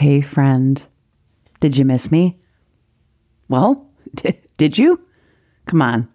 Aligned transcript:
Hey, 0.00 0.22
friend. 0.22 0.82
Did 1.60 1.76
you 1.76 1.84
miss 1.84 2.10
me? 2.10 2.40
Well, 3.50 3.86
did 4.56 4.78
you? 4.78 5.04
Come 5.66 5.82
on. 5.82 6.08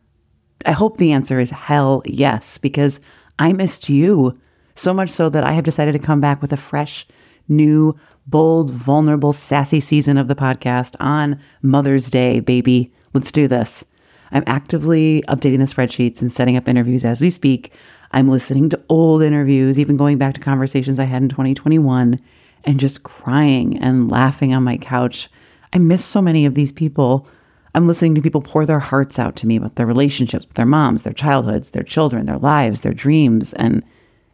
I 0.65 0.71
hope 0.71 0.97
the 0.97 1.11
answer 1.11 1.39
is 1.39 1.51
hell 1.51 2.02
yes, 2.04 2.58
because 2.58 3.00
I 3.38 3.54
missed 3.54 3.88
you. 3.88 4.40
So 4.74 4.92
much 4.92 5.12
so 5.12 5.29
that 5.29 5.44
I 5.44 5.52
have 5.52 5.66
decided 5.66 5.92
to 5.92 6.00
come 6.00 6.20
back 6.20 6.42
with 6.42 6.52
a 6.52 6.58
fresh, 6.58 7.06
new, 7.48 7.96
bold, 8.26 8.71
vulnerable, 8.71 9.34
sassy 9.34 9.79
season 9.79 10.17
of 10.17 10.28
the 10.28 10.36
podcast 10.36 10.96
on 10.99 11.40
Mother's 11.62 12.10
Day, 12.10 12.40
baby. 12.40 12.92
Let's 13.13 13.31
do 13.31 13.47
this. 13.47 13.86
I'm 14.31 14.44
actively 14.47 15.24
updating 15.28 15.60
the 15.60 15.72
spreadsheets 15.72 16.22
and 16.22 16.31
setting 16.31 16.58
up 16.58 16.67
interviews 16.67 17.05
as 17.05 17.22
we 17.22 17.30
speak. 17.30 17.72
I'm 18.13 18.31
listening 18.31 18.67
to 18.70 18.81
old 18.90 19.22
interviews, 19.22 19.80
even 19.80 19.95
going 19.95 20.17
back 20.17 20.34
to 20.34 20.40
conversations 20.40 20.98
I 20.98 21.04
had 21.04 21.22
in 21.22 21.30
2021, 21.30 22.20
and 22.66 22.80
just 22.80 23.04
crying 23.04 23.77
and 23.77 24.12
laughing 24.12 24.54
on 24.54 24.63
my 24.63 24.77
couch. 24.77 25.30
I 25.72 25.78
miss 25.78 26.04
so 26.04 26.22
many 26.22 26.46
of 26.46 26.56
these 26.56 26.72
people. 26.72 27.28
I'm 27.73 27.88
listening 27.88 28.16
to 28.16 28.22
people 28.22 28.42
pour 28.42 28.66
their 28.66 28.80
hearts 28.80 29.20
out 29.20 29.36
to 29.38 29.48
me 29.48 29.56
about 29.56 29.76
their 29.76 29.86
relationships 29.86 30.46
with 30.46 30.56
their 30.56 30.66
moms, 30.66 31.04
their 31.04 31.14
childhoods, 31.14 31.72
their 31.72 31.84
children, 31.84 32.26
their 32.26 32.40
lives, 32.40 32.82
their 32.82 32.94
dreams. 32.94 33.54
And 33.54 33.84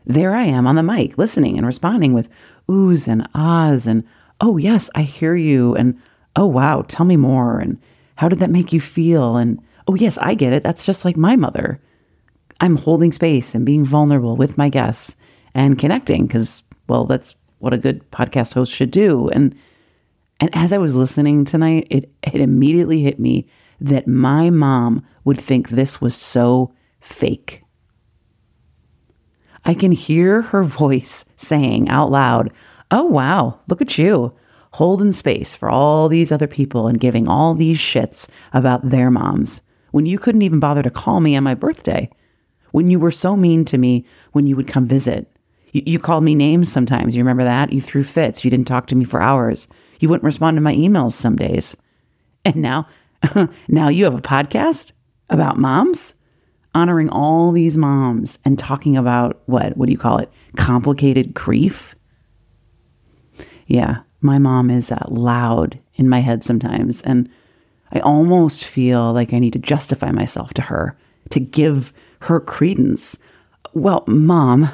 there 0.05 0.35
I 0.35 0.43
am 0.43 0.65
on 0.65 0.75
the 0.75 0.83
mic, 0.83 1.17
listening 1.17 1.57
and 1.57 1.65
responding 1.65 2.13
with 2.13 2.29
oohs 2.69 3.07
and 3.07 3.27
ahs 3.35 3.87
and, 3.87 4.03
oh, 4.39 4.57
yes, 4.57 4.89
I 4.95 5.01
hear 5.01 5.35
you. 5.35 5.75
And, 5.75 5.99
oh, 6.35 6.47
wow, 6.47 6.83
tell 6.87 7.05
me 7.05 7.17
more. 7.17 7.59
And 7.59 7.79
how 8.15 8.29
did 8.29 8.39
that 8.39 8.49
make 8.49 8.71
you 8.71 8.79
feel? 8.79 9.37
And, 9.37 9.59
oh, 9.87 9.95
yes, 9.95 10.17
I 10.19 10.35
get 10.35 10.53
it. 10.53 10.63
That's 10.63 10.85
just 10.85 11.03
like 11.03 11.17
my 11.17 11.35
mother. 11.35 11.81
I'm 12.59 12.77
holding 12.77 13.11
space 13.11 13.55
and 13.55 13.65
being 13.65 13.83
vulnerable 13.83 14.35
with 14.35 14.57
my 14.57 14.69
guests 14.69 15.15
and 15.53 15.79
connecting 15.79 16.27
because, 16.27 16.61
well, 16.87 17.05
that's 17.05 17.35
what 17.61 17.73
a 17.73 17.77
good 17.77 18.09
podcast 18.11 18.53
host 18.53 18.73
should 18.73 18.91
do. 18.91 19.29
And 19.29 19.55
and 20.39 20.49
as 20.55 20.73
I 20.73 20.79
was 20.79 20.95
listening 20.95 21.45
tonight, 21.45 21.87
it 21.89 22.11
it 22.23 22.41
immediately 22.41 23.01
hit 23.01 23.19
me 23.19 23.47
that 23.79 24.07
my 24.07 24.49
mom 24.49 25.05
would 25.23 25.39
think 25.39 25.69
this 25.69 26.01
was 26.01 26.15
so 26.15 26.73
fake. 26.99 27.61
I 29.63 29.73
can 29.73 29.91
hear 29.91 30.41
her 30.41 30.63
voice 30.83 31.25
saying 31.37 31.89
out 31.89 32.11
loud, 32.11 32.51
Oh, 32.89 33.05
wow, 33.05 33.59
look 33.69 33.81
at 33.81 33.97
you, 33.97 34.33
holding 34.73 35.13
space 35.13 35.55
for 35.55 35.69
all 35.69 36.09
these 36.09 36.31
other 36.31 36.47
people 36.47 36.87
and 36.87 36.99
giving 36.99 37.27
all 37.27 37.53
these 37.53 37.79
shits 37.79 38.27
about 38.53 38.89
their 38.89 39.09
moms 39.09 39.61
when 39.91 40.05
you 40.05 40.17
couldn't 40.17 40.41
even 40.41 40.59
bother 40.59 40.81
to 40.81 40.89
call 40.89 41.19
me 41.19 41.35
on 41.35 41.43
my 41.43 41.53
birthday, 41.53 42.09
when 42.71 42.89
you 42.89 42.99
were 42.99 43.11
so 43.11 43.35
mean 43.35 43.65
to 43.65 43.77
me 43.77 44.05
when 44.31 44.47
you 44.47 44.55
would 44.55 44.67
come 44.67 44.87
visit. 44.87 45.30
You, 45.71 45.83
you 45.85 45.99
called 45.99 46.23
me 46.23 46.35
names 46.35 46.71
sometimes. 46.71 47.15
You 47.15 47.21
remember 47.21 47.43
that? 47.43 47.71
You 47.71 47.81
threw 47.81 48.03
fits. 48.03 48.43
You 48.43 48.51
didn't 48.51 48.67
talk 48.67 48.87
to 48.87 48.95
me 48.95 49.05
for 49.05 49.21
hours. 49.21 49.67
You 49.99 50.09
wouldn't 50.09 50.23
respond 50.23 50.57
to 50.57 50.61
my 50.61 50.75
emails 50.75 51.13
some 51.13 51.35
days. 51.35 51.75
And 52.43 52.57
now, 52.57 52.87
now 53.67 53.87
you 53.89 54.03
have 54.05 54.15
a 54.15 54.21
podcast 54.21 54.91
about 55.29 55.57
moms? 55.57 56.13
honoring 56.73 57.09
all 57.09 57.51
these 57.51 57.77
moms 57.77 58.39
and 58.45 58.57
talking 58.57 58.95
about 58.95 59.41
what 59.45 59.75
what 59.75 59.87
do 59.87 59.91
you 59.91 59.97
call 59.97 60.17
it 60.17 60.31
complicated 60.55 61.33
grief 61.33 61.95
yeah 63.67 63.99
my 64.21 64.37
mom 64.37 64.69
is 64.69 64.91
uh, 64.91 65.03
loud 65.09 65.77
in 65.95 66.07
my 66.07 66.19
head 66.19 66.43
sometimes 66.43 67.01
and 67.01 67.29
i 67.91 67.99
almost 67.99 68.63
feel 68.63 69.11
like 69.11 69.33
i 69.33 69.39
need 69.39 69.53
to 69.53 69.59
justify 69.59 70.11
myself 70.11 70.53
to 70.53 70.61
her 70.61 70.97
to 71.29 71.39
give 71.39 71.91
her 72.21 72.39
credence 72.39 73.17
well 73.73 74.03
mom 74.07 74.69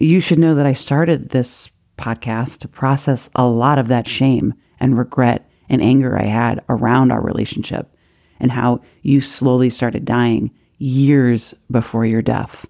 you 0.00 0.20
should 0.20 0.38
know 0.38 0.54
that 0.54 0.66
i 0.66 0.72
started 0.72 1.28
this 1.28 1.70
podcast 1.96 2.58
to 2.58 2.68
process 2.68 3.28
a 3.34 3.46
lot 3.46 3.78
of 3.78 3.88
that 3.88 4.08
shame 4.08 4.54
and 4.80 4.98
regret 4.98 5.48
and 5.68 5.82
anger 5.82 6.18
i 6.18 6.24
had 6.24 6.64
around 6.68 7.12
our 7.12 7.20
relationship 7.20 7.94
and 8.40 8.50
how 8.50 8.80
you 9.02 9.20
slowly 9.20 9.70
started 9.70 10.04
dying 10.04 10.50
years 10.78 11.54
before 11.70 12.06
your 12.06 12.22
death. 12.22 12.66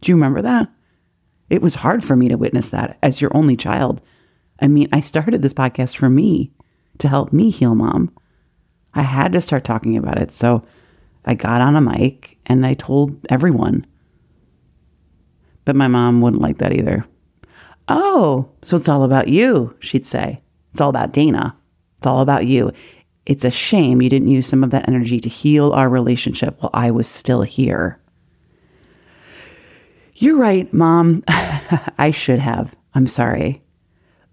Do 0.00 0.10
you 0.10 0.16
remember 0.16 0.42
that? 0.42 0.68
It 1.48 1.62
was 1.62 1.76
hard 1.76 2.04
for 2.04 2.16
me 2.16 2.28
to 2.28 2.36
witness 2.36 2.70
that 2.70 2.98
as 3.02 3.20
your 3.20 3.34
only 3.34 3.56
child. 3.56 4.02
I 4.60 4.68
mean, 4.68 4.88
I 4.92 5.00
started 5.00 5.40
this 5.40 5.54
podcast 5.54 5.96
for 5.96 6.10
me 6.10 6.52
to 6.98 7.08
help 7.08 7.32
me 7.32 7.50
heal 7.50 7.74
mom. 7.74 8.12
I 8.92 9.02
had 9.02 9.32
to 9.32 9.40
start 9.40 9.64
talking 9.64 9.96
about 9.96 10.18
it. 10.18 10.30
So 10.32 10.64
I 11.24 11.34
got 11.34 11.60
on 11.60 11.76
a 11.76 11.80
mic 11.80 12.38
and 12.44 12.66
I 12.66 12.74
told 12.74 13.24
everyone. 13.30 13.86
But 15.64 15.76
my 15.76 15.88
mom 15.88 16.20
wouldn't 16.20 16.42
like 16.42 16.58
that 16.58 16.72
either. 16.72 17.06
Oh, 17.88 18.48
so 18.62 18.76
it's 18.76 18.88
all 18.88 19.02
about 19.02 19.28
you, 19.28 19.74
she'd 19.80 20.06
say. 20.06 20.40
It's 20.72 20.80
all 20.80 20.90
about 20.90 21.12
Dana. 21.12 21.56
It's 21.98 22.06
all 22.06 22.20
about 22.20 22.46
you. 22.46 22.72
It's 23.26 23.44
a 23.44 23.50
shame 23.50 24.02
you 24.02 24.10
didn't 24.10 24.28
use 24.28 24.46
some 24.46 24.62
of 24.62 24.70
that 24.70 24.88
energy 24.88 25.18
to 25.20 25.28
heal 25.28 25.72
our 25.72 25.88
relationship 25.88 26.60
while 26.60 26.70
I 26.74 26.90
was 26.90 27.08
still 27.08 27.42
here. 27.42 27.98
You're 30.14 30.36
right, 30.36 30.72
Mom. 30.72 31.24
I 31.28 32.10
should 32.12 32.38
have. 32.38 32.74
I'm 32.94 33.06
sorry. 33.06 33.62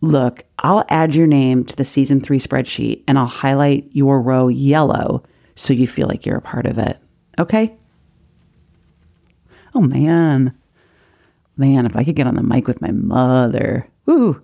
Look, 0.01 0.43
I'll 0.59 0.83
add 0.89 1.15
your 1.15 1.27
name 1.27 1.63
to 1.65 1.75
the 1.75 1.83
season 1.83 2.21
three 2.21 2.39
spreadsheet 2.39 3.03
and 3.07 3.17
I'll 3.17 3.25
highlight 3.25 3.89
your 3.91 4.21
row 4.21 4.47
yellow 4.47 5.23
so 5.55 5.73
you 5.73 5.87
feel 5.87 6.07
like 6.07 6.25
you're 6.25 6.37
a 6.37 6.41
part 6.41 6.65
of 6.65 6.77
it. 6.77 6.97
Okay? 7.39 7.75
Oh, 9.73 9.81
man. 9.81 10.57
Man, 11.61 11.85
if 11.85 11.95
I 11.95 12.03
could 12.03 12.15
get 12.15 12.27
on 12.27 12.35
the 12.35 12.43
mic 12.43 12.67
with 12.67 12.81
my 12.81 12.91
mother, 12.91 13.87
ooh, 14.09 14.41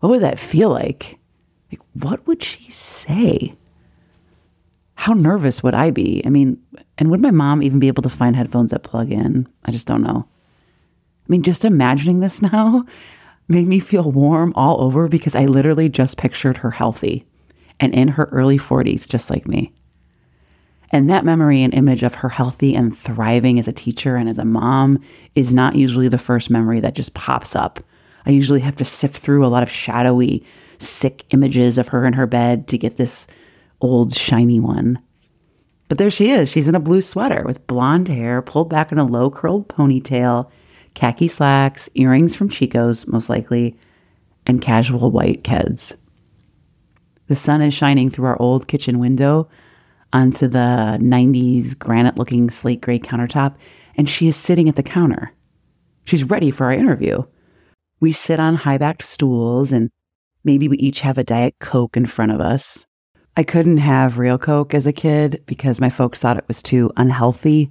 what 0.00 0.08
would 0.08 0.22
that 0.22 0.38
feel 0.38 0.70
like? 0.70 1.18
Like, 1.70 1.80
what 1.94 2.26
would 2.26 2.42
she 2.42 2.70
say? 2.70 3.56
how 4.98 5.12
nervous 5.12 5.62
would 5.62 5.74
I 5.74 5.92
be? 5.92 6.22
I 6.26 6.28
mean, 6.28 6.60
and 6.98 7.08
would 7.08 7.22
my 7.22 7.30
mom 7.30 7.62
even 7.62 7.78
be 7.78 7.86
able 7.86 8.02
to 8.02 8.08
find 8.08 8.34
headphones 8.34 8.72
that 8.72 8.82
plug 8.82 9.12
in? 9.12 9.48
I 9.64 9.70
just 9.70 9.86
don't 9.86 10.02
know. 10.02 10.26
I 10.26 11.26
mean, 11.28 11.44
just 11.44 11.64
imagining 11.64 12.18
this 12.18 12.42
now 12.42 12.84
made 13.46 13.68
me 13.68 13.78
feel 13.78 14.10
warm 14.10 14.52
all 14.56 14.82
over 14.82 15.06
because 15.06 15.36
I 15.36 15.46
literally 15.46 15.88
just 15.88 16.18
pictured 16.18 16.56
her 16.58 16.72
healthy 16.72 17.24
and 17.78 17.94
in 17.94 18.08
her 18.08 18.24
early 18.32 18.58
40s, 18.58 19.08
just 19.08 19.30
like 19.30 19.46
me. 19.46 19.72
And 20.90 21.10
that 21.10 21.24
memory 21.24 21.62
and 21.62 21.74
image 21.74 22.02
of 22.02 22.14
her 22.16 22.28
healthy 22.28 22.74
and 22.74 22.96
thriving 22.96 23.58
as 23.58 23.68
a 23.68 23.72
teacher 23.72 24.16
and 24.16 24.28
as 24.28 24.38
a 24.38 24.44
mom 24.44 25.02
is 25.34 25.52
not 25.52 25.74
usually 25.74 26.08
the 26.08 26.18
first 26.18 26.50
memory 26.50 26.80
that 26.80 26.94
just 26.94 27.14
pops 27.14 27.54
up. 27.54 27.80
I 28.24 28.30
usually 28.30 28.60
have 28.60 28.76
to 28.76 28.84
sift 28.84 29.16
through 29.16 29.44
a 29.44 29.48
lot 29.48 29.62
of 29.62 29.70
shadowy, 29.70 30.44
sick 30.78 31.24
images 31.30 31.78
of 31.78 31.88
her 31.88 32.06
in 32.06 32.14
her 32.14 32.26
bed 32.26 32.68
to 32.68 32.78
get 32.78 32.96
this 32.96 33.26
old 33.80 34.14
shiny 34.14 34.60
one. 34.60 34.98
But 35.88 35.98
there 35.98 36.10
she 36.10 36.30
is. 36.30 36.50
She's 36.50 36.68
in 36.68 36.74
a 36.74 36.80
blue 36.80 37.00
sweater 37.00 37.42
with 37.46 37.66
blonde 37.66 38.08
hair 38.08 38.42
pulled 38.42 38.68
back 38.68 38.92
in 38.92 38.98
a 38.98 39.04
low 39.04 39.30
curled 39.30 39.68
ponytail, 39.68 40.50
khaki 40.94 41.28
slacks, 41.28 41.88
earrings 41.94 42.34
from 42.34 42.48
Chico's, 42.48 43.06
most 43.06 43.28
likely, 43.28 43.76
and 44.46 44.60
casual 44.60 45.10
white 45.10 45.42
Keds. 45.42 45.94
The 47.28 47.36
sun 47.36 47.62
is 47.62 47.74
shining 47.74 48.10
through 48.10 48.26
our 48.26 48.40
old 48.40 48.68
kitchen 48.68 48.98
window 48.98 49.48
onto 50.12 50.48
the 50.48 50.98
90s 51.00 51.78
granite 51.78 52.16
looking 52.16 52.50
slate 52.50 52.80
gray 52.80 52.98
countertop, 52.98 53.56
and 53.96 54.08
she 54.08 54.28
is 54.28 54.36
sitting 54.36 54.68
at 54.68 54.76
the 54.76 54.82
counter. 54.82 55.32
She's 56.04 56.24
ready 56.24 56.50
for 56.50 56.66
our 56.66 56.72
interview. 56.72 57.22
We 58.00 58.12
sit 58.12 58.40
on 58.40 58.54
high 58.54 58.78
backed 58.78 59.02
stools, 59.04 59.72
and 59.72 59.90
maybe 60.44 60.68
we 60.68 60.76
each 60.78 61.00
have 61.00 61.18
a 61.18 61.24
Diet 61.24 61.56
Coke 61.58 61.96
in 61.96 62.06
front 62.06 62.32
of 62.32 62.40
us, 62.40 62.86
I 63.38 63.44
couldn't 63.44 63.78
have 63.78 64.18
real 64.18 64.36
Coke 64.36 64.74
as 64.74 64.84
a 64.84 64.92
kid 64.92 65.44
because 65.46 65.80
my 65.80 65.90
folks 65.90 66.18
thought 66.18 66.38
it 66.38 66.48
was 66.48 66.60
too 66.60 66.90
unhealthy, 66.96 67.70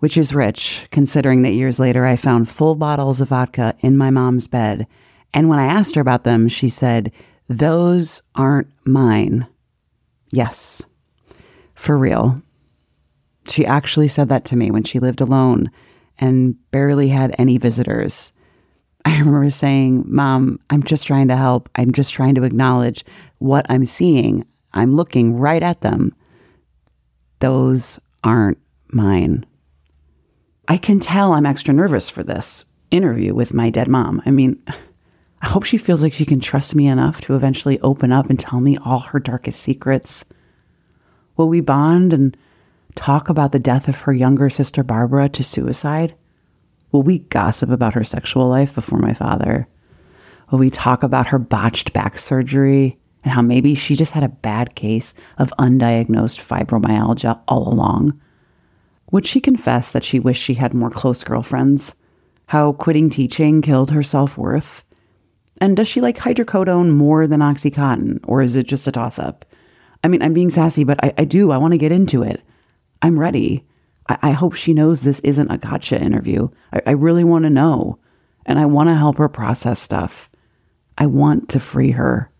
which 0.00 0.16
is 0.16 0.34
rich, 0.34 0.88
considering 0.90 1.42
that 1.42 1.52
years 1.52 1.78
later 1.78 2.04
I 2.04 2.16
found 2.16 2.48
full 2.48 2.74
bottles 2.74 3.20
of 3.20 3.28
vodka 3.28 3.76
in 3.78 3.96
my 3.96 4.10
mom's 4.10 4.48
bed. 4.48 4.88
And 5.32 5.48
when 5.48 5.60
I 5.60 5.66
asked 5.66 5.94
her 5.94 6.00
about 6.00 6.24
them, 6.24 6.48
she 6.48 6.68
said, 6.68 7.12
Those 7.48 8.20
aren't 8.34 8.66
mine. 8.84 9.46
Yes, 10.32 10.84
for 11.80 11.96
real. 11.96 12.40
She 13.48 13.64
actually 13.64 14.08
said 14.08 14.28
that 14.28 14.44
to 14.46 14.56
me 14.56 14.70
when 14.70 14.84
she 14.84 15.00
lived 15.00 15.22
alone 15.22 15.70
and 16.18 16.54
barely 16.70 17.08
had 17.08 17.34
any 17.38 17.56
visitors. 17.56 18.32
I 19.06 19.18
remember 19.18 19.48
saying, 19.48 20.04
Mom, 20.06 20.60
I'm 20.68 20.82
just 20.82 21.06
trying 21.06 21.28
to 21.28 21.36
help. 21.36 21.70
I'm 21.76 21.90
just 21.92 22.12
trying 22.12 22.34
to 22.34 22.42
acknowledge 22.42 23.02
what 23.38 23.64
I'm 23.70 23.86
seeing. 23.86 24.46
I'm 24.74 24.94
looking 24.94 25.34
right 25.34 25.62
at 25.62 25.80
them. 25.80 26.14
Those 27.38 27.98
aren't 28.22 28.58
mine. 28.88 29.46
I 30.68 30.76
can 30.76 31.00
tell 31.00 31.32
I'm 31.32 31.46
extra 31.46 31.72
nervous 31.72 32.10
for 32.10 32.22
this 32.22 32.66
interview 32.90 33.34
with 33.34 33.54
my 33.54 33.70
dead 33.70 33.88
mom. 33.88 34.20
I 34.26 34.30
mean, 34.30 34.62
I 35.42 35.48
hope 35.48 35.64
she 35.64 35.78
feels 35.78 36.02
like 36.02 36.12
she 36.12 36.26
can 36.26 36.40
trust 36.40 36.74
me 36.74 36.86
enough 36.86 37.22
to 37.22 37.34
eventually 37.34 37.80
open 37.80 38.12
up 38.12 38.28
and 38.28 38.38
tell 38.38 38.60
me 38.60 38.76
all 38.76 38.98
her 38.98 39.18
darkest 39.18 39.60
secrets. 39.60 40.26
Will 41.40 41.48
we 41.48 41.62
bond 41.62 42.12
and 42.12 42.36
talk 42.96 43.30
about 43.30 43.52
the 43.52 43.58
death 43.58 43.88
of 43.88 44.00
her 44.00 44.12
younger 44.12 44.50
sister 44.50 44.82
Barbara 44.82 45.26
to 45.30 45.42
suicide? 45.42 46.14
Will 46.92 47.02
we 47.02 47.20
gossip 47.20 47.70
about 47.70 47.94
her 47.94 48.04
sexual 48.04 48.46
life 48.46 48.74
before 48.74 48.98
my 48.98 49.14
father? 49.14 49.66
Will 50.50 50.58
we 50.58 50.68
talk 50.68 51.02
about 51.02 51.28
her 51.28 51.38
botched 51.38 51.94
back 51.94 52.18
surgery 52.18 52.98
and 53.24 53.32
how 53.32 53.40
maybe 53.40 53.74
she 53.74 53.96
just 53.96 54.12
had 54.12 54.22
a 54.22 54.28
bad 54.28 54.74
case 54.74 55.14
of 55.38 55.50
undiagnosed 55.58 56.44
fibromyalgia 56.46 57.40
all 57.48 57.72
along. 57.72 58.20
Would 59.10 59.24
she 59.24 59.40
confess 59.40 59.92
that 59.92 60.04
she 60.04 60.20
wished 60.20 60.42
she 60.42 60.54
had 60.54 60.74
more 60.74 60.90
close 60.90 61.24
girlfriends? 61.24 61.94
How 62.48 62.72
quitting 62.72 63.08
teaching 63.08 63.62
killed 63.62 63.92
her 63.92 64.02
self 64.02 64.36
worth? 64.36 64.84
And 65.58 65.74
does 65.74 65.88
she 65.88 66.02
like 66.02 66.18
hydrocodone 66.18 66.90
more 66.90 67.26
than 67.26 67.40
Oxycontin, 67.40 68.20
or 68.24 68.42
is 68.42 68.56
it 68.56 68.66
just 68.66 68.86
a 68.86 68.92
toss 68.92 69.18
up? 69.18 69.46
I 70.02 70.08
mean, 70.08 70.22
I'm 70.22 70.32
being 70.32 70.50
sassy, 70.50 70.84
but 70.84 71.02
I, 71.04 71.12
I 71.18 71.24
do. 71.24 71.50
I 71.50 71.58
want 71.58 71.72
to 71.72 71.78
get 71.78 71.92
into 71.92 72.22
it. 72.22 72.42
I'm 73.02 73.18
ready. 73.18 73.66
I, 74.08 74.18
I, 74.22 74.30
hope 74.32 74.54
she 74.54 74.72
knows 74.72 75.00
this 75.00 75.20
isn't 75.20 75.50
a 75.50 75.58
gotcha 75.58 76.00
interview. 76.00 76.48
I, 76.72 76.82
I 76.86 76.90
really 76.92 77.24
want 77.24 77.44
to 77.44 77.50
know, 77.50 77.98
and 78.46 78.58
I 78.58 78.66
want 78.66 78.88
to 78.88 78.94
help 78.94 79.18
her 79.18 79.28
process 79.28 79.80
stuff. 79.80 80.30
I 80.96 81.06
want 81.06 81.48
to 81.50 81.60
free 81.60 81.92
her. 81.92 82.30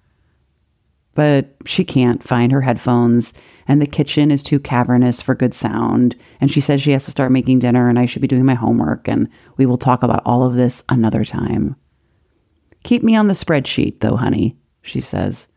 But 1.15 1.55
she 1.67 1.85
can't 1.85 2.23
find 2.23 2.53
her 2.53 2.63
headphones, 2.63 3.35
and 3.67 3.83
the 3.83 3.87
kitchen 3.87 4.31
is 4.31 4.43
too 4.43 4.61
cavernous 4.61 5.21
for 5.21 5.35
good 5.35 5.53
sound. 5.53 6.17
And 6.41 6.51
she 6.51 6.61
says 6.61 6.81
she 6.81 6.93
has 6.93 7.05
to 7.07 7.11
start 7.11 7.33
making 7.33 7.59
dinner, 7.59 7.89
and 7.89 7.99
I 7.99 8.07
should 8.07 8.23
be 8.23 8.29
doing 8.29 8.45
my 8.45 8.55
homework. 8.55 9.09
And 9.09 9.29
we 9.57 9.67
will 9.67 9.77
talk 9.77 10.03
about 10.03 10.23
all 10.25 10.45
of 10.45 10.55
this 10.55 10.83
another 10.89 11.25
time. 11.25 11.77
Keep 12.85 13.03
me 13.03 13.17
on 13.17 13.27
the 13.27 13.35
spreadsheet, 13.35 14.01
though, 14.01 14.17
honey, 14.17 14.57
she 14.83 15.01
says. 15.01 15.49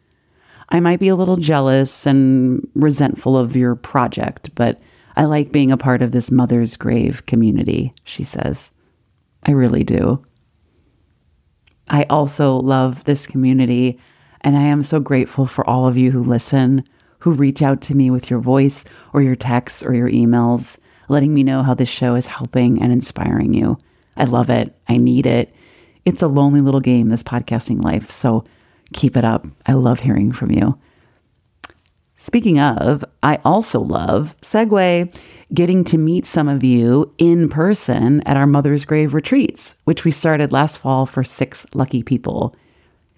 I 0.74 0.80
might 0.80 1.00
be 1.00 1.08
a 1.08 1.16
little 1.16 1.38
jealous 1.38 2.08
and 2.08 2.68
resentful 2.74 3.38
of 3.38 3.56
your 3.56 3.76
project, 3.76 4.50
but 4.56 4.80
I 5.16 5.26
like 5.26 5.52
being 5.52 5.72
a 5.72 5.78
part 5.78 6.02
of 6.02 6.12
this 6.12 6.32
Mother's 6.32 6.78
Grave 6.78 7.28
community, 7.28 7.94
she 8.06 8.24
says. 8.24 8.72
I 9.44 9.52
really 9.52 9.84
do. 9.84 10.26
I 11.90 12.06
also 12.10 12.56
love 12.58 13.04
this 13.04 13.28
community, 13.28 14.00
and 14.42 14.58
I 14.58 14.64
am 14.64 14.82
so 14.82 15.00
grateful 15.00 15.46
for 15.46 15.70
all 15.70 15.86
of 15.88 15.96
you 15.96 16.10
who 16.10 16.24
listen, 16.24 16.84
who 17.20 17.34
reach 17.34 17.62
out 17.62 17.82
to 17.82 17.96
me 17.96 18.10
with 18.10 18.32
your 18.32 18.40
voice 18.40 18.84
or 19.14 19.22
your 19.22 19.36
texts 19.36 19.84
or 19.84 19.94
your 19.94 20.10
emails, 20.10 20.80
letting 21.08 21.36
me 21.36 21.44
know 21.44 21.62
how 21.62 21.76
this 21.76 21.90
show 21.90 22.16
is 22.16 22.26
helping 22.26 22.82
and 22.82 22.92
inspiring 22.92 23.54
you. 23.54 23.78
I 24.18 24.24
love 24.24 24.50
it. 24.50 24.76
I 24.88 24.98
need 24.98 25.28
it. 25.28 25.54
It's 26.04 26.24
a 26.24 26.28
lonely 26.28 26.62
little 26.62 26.80
game, 26.80 27.10
this 27.10 27.24
podcasting 27.24 27.84
life. 27.84 28.10
So 28.10 28.44
keep 28.94 29.18
it 29.18 29.26
up. 29.26 29.46
I 29.66 29.74
love 29.74 30.00
hearing 30.00 30.32
from 30.32 30.52
you. 30.52 30.78
Speaking 32.16 32.58
of, 32.58 33.04
I 33.22 33.40
also 33.44 33.82
love 33.82 34.34
segue 34.42 35.14
getting 35.54 35.84
to 35.84 35.98
meet 35.98 36.26
some 36.26 36.48
of 36.48 36.64
you 36.64 37.14
in 37.18 37.50
person 37.50 38.22
at 38.22 38.38
our 38.38 38.48
Mother's 38.48 38.86
Grave 38.86 39.14
retreats, 39.14 39.76
which 39.84 40.06
we 40.06 40.12
started 40.12 40.54
last 40.54 40.78
fall 40.78 41.06
for 41.06 41.24
six 41.24 41.66
lucky 41.74 42.02
people. 42.02 42.56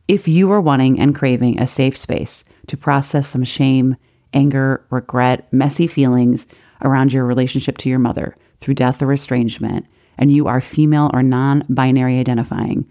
If 0.08 0.28
you 0.28 0.52
are 0.52 0.60
wanting 0.60 1.00
and 1.00 1.16
craving 1.16 1.60
a 1.60 1.68
safe 1.68 1.96
space 1.96 2.46
to 2.66 2.78
process 2.78 3.28
some 3.28 3.44
shame, 3.44 3.96
anger, 4.34 4.84
regret, 4.90 5.48
messy 5.54 5.86
feelings 5.86 6.48
around 6.82 7.14
your 7.14 7.26
relationship 7.26 7.78
to 7.80 7.90
your 7.90 8.00
mother 8.00 8.36
through 8.58 8.74
death 8.74 9.02
or 9.02 9.14
estrangement, 9.14 9.86
and 10.18 10.32
you 10.32 10.48
are 10.48 10.62
female 10.62 11.12
or 11.14 11.22
non 11.22 11.64
binary 11.70 12.20
identifying, 12.20 12.90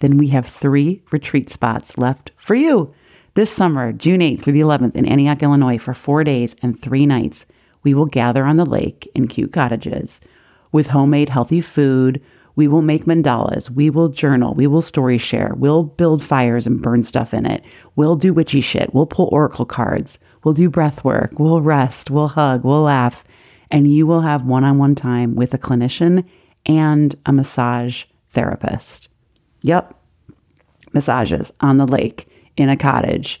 then 0.00 0.18
we 0.18 0.28
have 0.28 0.46
three 0.46 1.02
retreat 1.10 1.50
spots 1.50 1.96
left 1.96 2.32
for 2.36 2.54
you. 2.54 2.94
This 3.34 3.50
summer, 3.50 3.92
June 3.92 4.20
8th 4.20 4.42
through 4.42 4.54
the 4.54 4.60
11th 4.60 4.94
in 4.94 5.06
Antioch, 5.06 5.42
Illinois, 5.42 5.78
for 5.78 5.94
four 5.94 6.24
days 6.24 6.56
and 6.62 6.80
three 6.80 7.04
nights, 7.04 7.46
we 7.82 7.94
will 7.94 8.06
gather 8.06 8.44
on 8.44 8.56
the 8.56 8.64
lake 8.64 9.10
in 9.14 9.28
cute 9.28 9.52
cottages 9.52 10.20
with 10.72 10.88
homemade 10.88 11.28
healthy 11.28 11.60
food. 11.60 12.22
We 12.54 12.66
will 12.66 12.82
make 12.82 13.04
mandalas. 13.04 13.70
We 13.70 13.90
will 13.90 14.08
journal. 14.08 14.54
We 14.54 14.66
will 14.66 14.82
story 14.82 15.18
share. 15.18 15.52
We'll 15.56 15.82
build 15.82 16.22
fires 16.22 16.66
and 16.66 16.80
burn 16.80 17.02
stuff 17.02 17.34
in 17.34 17.44
it. 17.44 17.62
We'll 17.94 18.16
do 18.16 18.32
witchy 18.32 18.62
shit. 18.62 18.94
We'll 18.94 19.06
pull 19.06 19.28
oracle 19.30 19.66
cards. 19.66 20.18
We'll 20.42 20.54
do 20.54 20.70
breath 20.70 21.04
work. 21.04 21.38
We'll 21.38 21.60
rest. 21.60 22.10
We'll 22.10 22.28
hug. 22.28 22.64
We'll 22.64 22.82
laugh. 22.82 23.22
And 23.70 23.92
you 23.92 24.06
will 24.06 24.22
have 24.22 24.46
one 24.46 24.64
on 24.64 24.78
one 24.78 24.94
time 24.94 25.34
with 25.34 25.52
a 25.52 25.58
clinician 25.58 26.24
and 26.64 27.14
a 27.26 27.32
massage 27.32 28.04
therapist. 28.28 29.10
Yep, 29.66 29.98
massages 30.92 31.52
on 31.58 31.76
the 31.76 31.88
lake 31.88 32.28
in 32.56 32.68
a 32.68 32.76
cottage. 32.76 33.40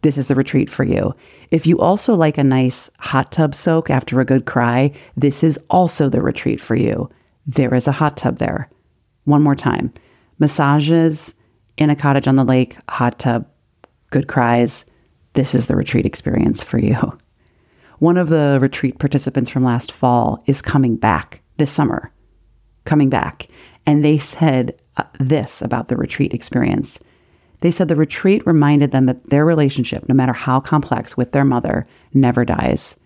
This 0.00 0.16
is 0.16 0.28
the 0.28 0.34
retreat 0.34 0.70
for 0.70 0.82
you. 0.82 1.14
If 1.50 1.66
you 1.66 1.78
also 1.78 2.14
like 2.14 2.38
a 2.38 2.44
nice 2.44 2.88
hot 3.00 3.32
tub 3.32 3.54
soak 3.54 3.90
after 3.90 4.18
a 4.18 4.24
good 4.24 4.46
cry, 4.46 4.92
this 5.14 5.44
is 5.44 5.58
also 5.68 6.08
the 6.08 6.22
retreat 6.22 6.58
for 6.58 6.74
you. 6.74 7.10
There 7.46 7.74
is 7.74 7.86
a 7.86 7.92
hot 7.92 8.16
tub 8.16 8.38
there. 8.38 8.70
One 9.24 9.42
more 9.42 9.54
time 9.54 9.92
massages 10.38 11.34
in 11.76 11.90
a 11.90 11.96
cottage 11.96 12.26
on 12.26 12.36
the 12.36 12.44
lake, 12.44 12.78
hot 12.88 13.18
tub, 13.18 13.46
good 14.08 14.28
cries. 14.28 14.86
This 15.34 15.54
is 15.54 15.66
the 15.66 15.76
retreat 15.76 16.06
experience 16.06 16.62
for 16.62 16.78
you. 16.78 17.18
One 17.98 18.16
of 18.16 18.30
the 18.30 18.56
retreat 18.58 18.98
participants 18.98 19.50
from 19.50 19.64
last 19.64 19.92
fall 19.92 20.42
is 20.46 20.62
coming 20.62 20.96
back 20.96 21.42
this 21.58 21.70
summer 21.70 22.10
coming 22.86 23.10
back, 23.10 23.48
and 23.84 24.02
they 24.02 24.16
said 24.16 24.80
uh, 24.96 25.04
this 25.18 25.62
about 25.62 25.88
the 25.88 25.96
retreat 25.96 26.34
experience. 26.34 26.98
They 27.60 27.70
said 27.70 27.88
the 27.88 27.96
retreat 27.96 28.46
reminded 28.46 28.90
them 28.90 29.06
that 29.06 29.30
their 29.30 29.44
relationship, 29.44 30.08
no 30.08 30.14
matter 30.14 30.32
how 30.32 30.60
complex 30.60 31.16
with 31.16 31.32
their 31.32 31.44
mother, 31.44 31.86
never 32.12 32.44
dies. 32.44 32.96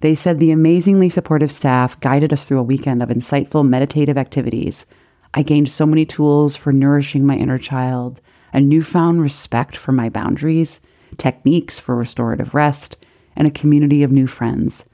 They 0.00 0.14
said 0.14 0.38
the 0.38 0.50
amazingly 0.50 1.08
supportive 1.08 1.50
staff 1.50 1.98
guided 2.00 2.32
us 2.32 2.44
through 2.44 2.58
a 2.58 2.64
weekend 2.64 3.02
of 3.02 3.08
insightful 3.08 3.66
meditative 3.66 4.18
activities. 4.18 4.84
I 5.32 5.42
gained 5.42 5.68
so 5.68 5.86
many 5.86 6.04
tools 6.04 6.56
for 6.56 6.72
nourishing 6.72 7.24
my 7.24 7.36
inner 7.36 7.58
child, 7.58 8.20
a 8.52 8.60
newfound 8.60 9.22
respect 9.22 9.76
for 9.76 9.92
my 9.92 10.08
boundaries, 10.08 10.80
techniques 11.16 11.78
for 11.78 11.96
restorative 11.96 12.54
rest, 12.54 12.96
and 13.36 13.46
a 13.46 13.50
community 13.50 14.02
of 14.02 14.12
new 14.12 14.26
friends. 14.26 14.84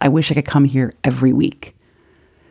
I 0.00 0.08
wish 0.08 0.30
I 0.30 0.34
could 0.34 0.44
come 0.44 0.64
here 0.64 0.94
every 1.04 1.32
week. 1.32 1.76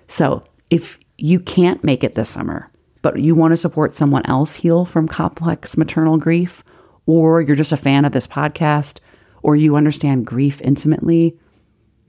So, 0.08 0.44
if 0.70 1.00
you 1.18 1.40
can't 1.40 1.84
make 1.84 2.04
it 2.04 2.16
this 2.16 2.30
summer, 2.30 2.72
but 3.06 3.20
you 3.20 3.36
want 3.36 3.52
to 3.52 3.58
support 3.58 3.94
someone 3.94 4.26
else 4.26 4.56
heal 4.56 4.84
from 4.84 5.08
complex 5.08 5.78
maternal 5.78 6.18
grief, 6.18 6.64
or 7.06 7.40
you're 7.40 7.56
just 7.56 7.72
a 7.72 7.78
fan 7.78 8.04
of 8.04 8.14
this 8.14 8.26
podcast, 8.26 8.98
or 9.44 9.56
you 9.56 9.76
understand 9.76 10.26
grief 10.26 10.60
intimately, 10.62 11.38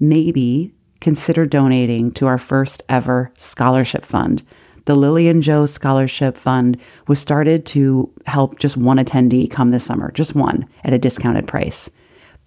maybe 0.01 0.73
consider 1.03 1.45
donating 1.45 2.11
to 2.13 2.27
our 2.27 2.39
first 2.39 2.83
ever 2.89 3.31
scholarship 3.37 4.07
fund. 4.07 4.43
The 4.87 4.95
Lillian 4.95 5.43
Joe 5.43 5.67
Scholarship 5.67 6.39
Fund 6.39 6.81
was 7.09 7.21
started 7.21 7.67
to 7.67 8.11
help 8.25 8.59
just 8.59 8.79
one 8.79 8.97
attendee 8.97 9.51
come 9.51 9.69
this 9.69 9.85
summer, 9.85 10.11
just 10.13 10.35
one 10.35 10.67
at 10.83 10.95
a 10.95 10.99
discounted 10.99 11.47
price. 11.47 11.91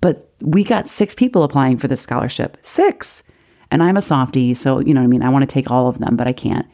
But 0.02 0.34
we 0.42 0.64
got 0.64 0.90
six 0.90 1.14
people 1.14 1.44
applying 1.44 1.78
for 1.78 1.88
this 1.88 2.02
scholarship. 2.02 2.58
Six. 2.62 3.22
And 3.70 3.84
I'm 3.84 3.98
a 3.98 4.02
softie, 4.02 4.56
so 4.56 4.80
you 4.80 4.96
know 4.96 5.02
what 5.02 5.06
I 5.06 5.10
mean. 5.10 5.22
I 5.22 5.30
want 5.30 5.44
to 5.44 5.54
take 5.54 5.70
all 5.70 5.88
of 5.88 6.00
them, 6.00 6.16
but 6.16 6.28
I 6.28 6.34
can't. 6.34 6.66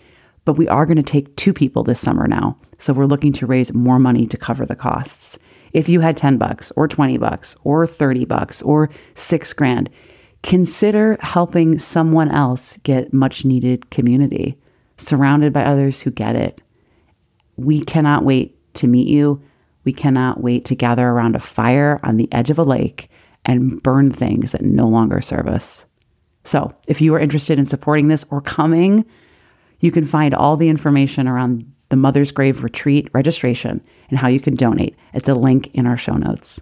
But 0.45 0.53
we 0.53 0.67
are 0.67 0.85
going 0.85 0.97
to 0.97 1.03
take 1.03 1.35
two 1.35 1.53
people 1.53 1.83
this 1.83 1.99
summer 1.99 2.27
now. 2.27 2.57
So 2.77 2.93
we're 2.93 3.05
looking 3.05 3.33
to 3.33 3.45
raise 3.45 3.73
more 3.73 3.99
money 3.99 4.27
to 4.27 4.37
cover 4.37 4.65
the 4.65 4.75
costs. 4.75 5.39
If 5.73 5.89
you 5.89 5.99
had 5.99 6.15
10 6.15 6.37
bucks 6.37 6.71
or 6.75 6.87
20 6.87 7.17
bucks 7.17 7.55
or 7.63 7.85
30 7.85 8.25
bucks 8.25 8.61
or 8.61 8.89
6 9.15 9.53
grand, 9.53 9.89
consider 10.43 11.17
helping 11.19 11.79
someone 11.79 12.29
else 12.29 12.77
get 12.77 13.13
much 13.13 13.43
needed 13.43 13.89
community, 13.89 14.57
surrounded 14.97 15.51
by 15.51 15.63
others 15.63 16.01
who 16.01 16.11
get 16.11 16.35
it. 16.35 16.61
We 17.57 17.81
cannot 17.81 18.23
wait 18.23 18.57
to 18.75 18.87
meet 18.87 19.07
you. 19.07 19.41
We 19.83 19.93
cannot 19.93 20.41
wait 20.41 20.65
to 20.65 20.75
gather 20.75 21.07
around 21.07 21.35
a 21.35 21.39
fire 21.39 21.99
on 22.03 22.17
the 22.17 22.31
edge 22.31 22.49
of 22.49 22.59
a 22.59 22.63
lake 22.63 23.09
and 23.43 23.81
burn 23.81 24.11
things 24.11 24.51
that 24.51 24.63
no 24.63 24.87
longer 24.87 25.21
serve 25.21 25.47
us. 25.47 25.85
So, 26.43 26.75
if 26.87 27.01
you 27.01 27.13
are 27.15 27.19
interested 27.19 27.57
in 27.57 27.65
supporting 27.65 28.07
this 28.07 28.23
or 28.29 28.41
coming, 28.41 29.05
you 29.79 29.91
can 29.91 30.05
find 30.05 30.33
all 30.33 30.57
the 30.57 30.69
information 30.69 31.27
around 31.27 31.71
the 31.89 31.95
Mother's 31.95 32.31
Grave 32.31 32.63
Retreat 32.63 33.09
registration 33.13 33.83
and 34.09 34.19
how 34.19 34.27
you 34.27 34.39
can 34.39 34.55
donate 34.55 34.95
at 35.13 35.25
the 35.25 35.35
link 35.35 35.69
in 35.73 35.85
our 35.85 35.97
show 35.97 36.15
notes. 36.15 36.61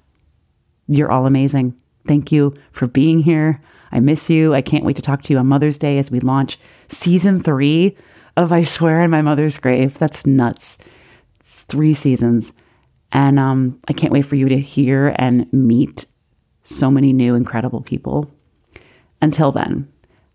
You're 0.88 1.12
all 1.12 1.26
amazing. 1.26 1.80
Thank 2.08 2.32
you 2.32 2.54
for 2.72 2.88
being 2.88 3.20
here. 3.20 3.62
I 3.92 4.00
miss 4.00 4.30
you. 4.30 4.54
I 4.54 4.62
can't 4.62 4.84
wait 4.84 4.96
to 4.98 5.02
talk 5.02 5.22
to 5.24 5.34
you 5.34 5.40
on 5.40 5.48
Mother's 5.48 5.78
Day 5.78 5.98
as 5.98 6.12
we 6.12 6.20
launch 6.20 6.60
season 6.88 7.42
three 7.42 7.96
of 8.36 8.52
I 8.52 8.64
Swear 8.64 9.04
in 9.04 9.12
My 9.12 9.22
Mother's 9.22 9.60
Grave. 9.60 9.98
That's 9.98 10.26
nuts. 10.26 10.78
It's 11.40 11.62
three 11.64 11.94
seasons. 11.94 12.52
And 13.12 13.40
um, 13.40 13.80
I 13.88 13.94
can't 13.94 14.12
wait 14.12 14.26
for 14.26 14.36
you 14.36 14.50
to 14.50 14.60
hear 14.60 15.16
and 15.18 15.52
meet 15.54 16.06
so 16.64 16.90
many 16.90 17.14
new, 17.14 17.36
incredible 17.36 17.82
people. 17.82 18.32
Until 19.22 19.52
then, 19.52 19.88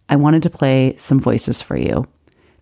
I 0.09 0.17
wanted 0.17 0.43
to 0.45 0.51
play 0.51 0.95
some 0.97 1.21
voices 1.21 1.61
for 1.61 1.77
you. 1.77 2.07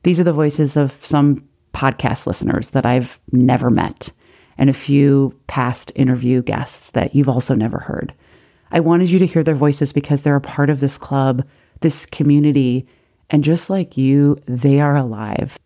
These 0.07 0.21
are 0.21 0.25
the 0.25 0.33
voices 0.33 0.77
of 0.77 1.05
some 1.05 1.43
podcast 1.75 2.29
listeners 2.29 2.71
that 2.71 2.87
I've 2.87 3.21
never 3.33 3.71
met 3.71 4.13
and 4.57 4.71
a 4.71 4.73
few 4.73 5.37
past 5.49 5.91
interview 5.97 6.43
guests 6.43 6.93
that 6.93 7.17
you've 7.17 7.29
also 7.29 7.57
never 7.57 7.81
heard. 7.81 8.15
I 8.71 8.79
wanted 8.79 9.11
you 9.11 9.19
to 9.19 9.27
hear 9.27 9.43
their 9.43 9.57
voices 9.57 9.93
because 9.93 10.23
they're 10.23 10.37
a 10.37 10.41
part 10.41 10.71
of 10.71 10.79
this 10.79 10.97
club, 10.97 11.45
this 11.81 12.07
community, 12.07 12.87
and 13.31 13.43
just 13.43 13.69
like 13.69 13.97
you, 13.97 14.39
they 14.47 14.79
are 14.79 14.95
alive 14.95 15.59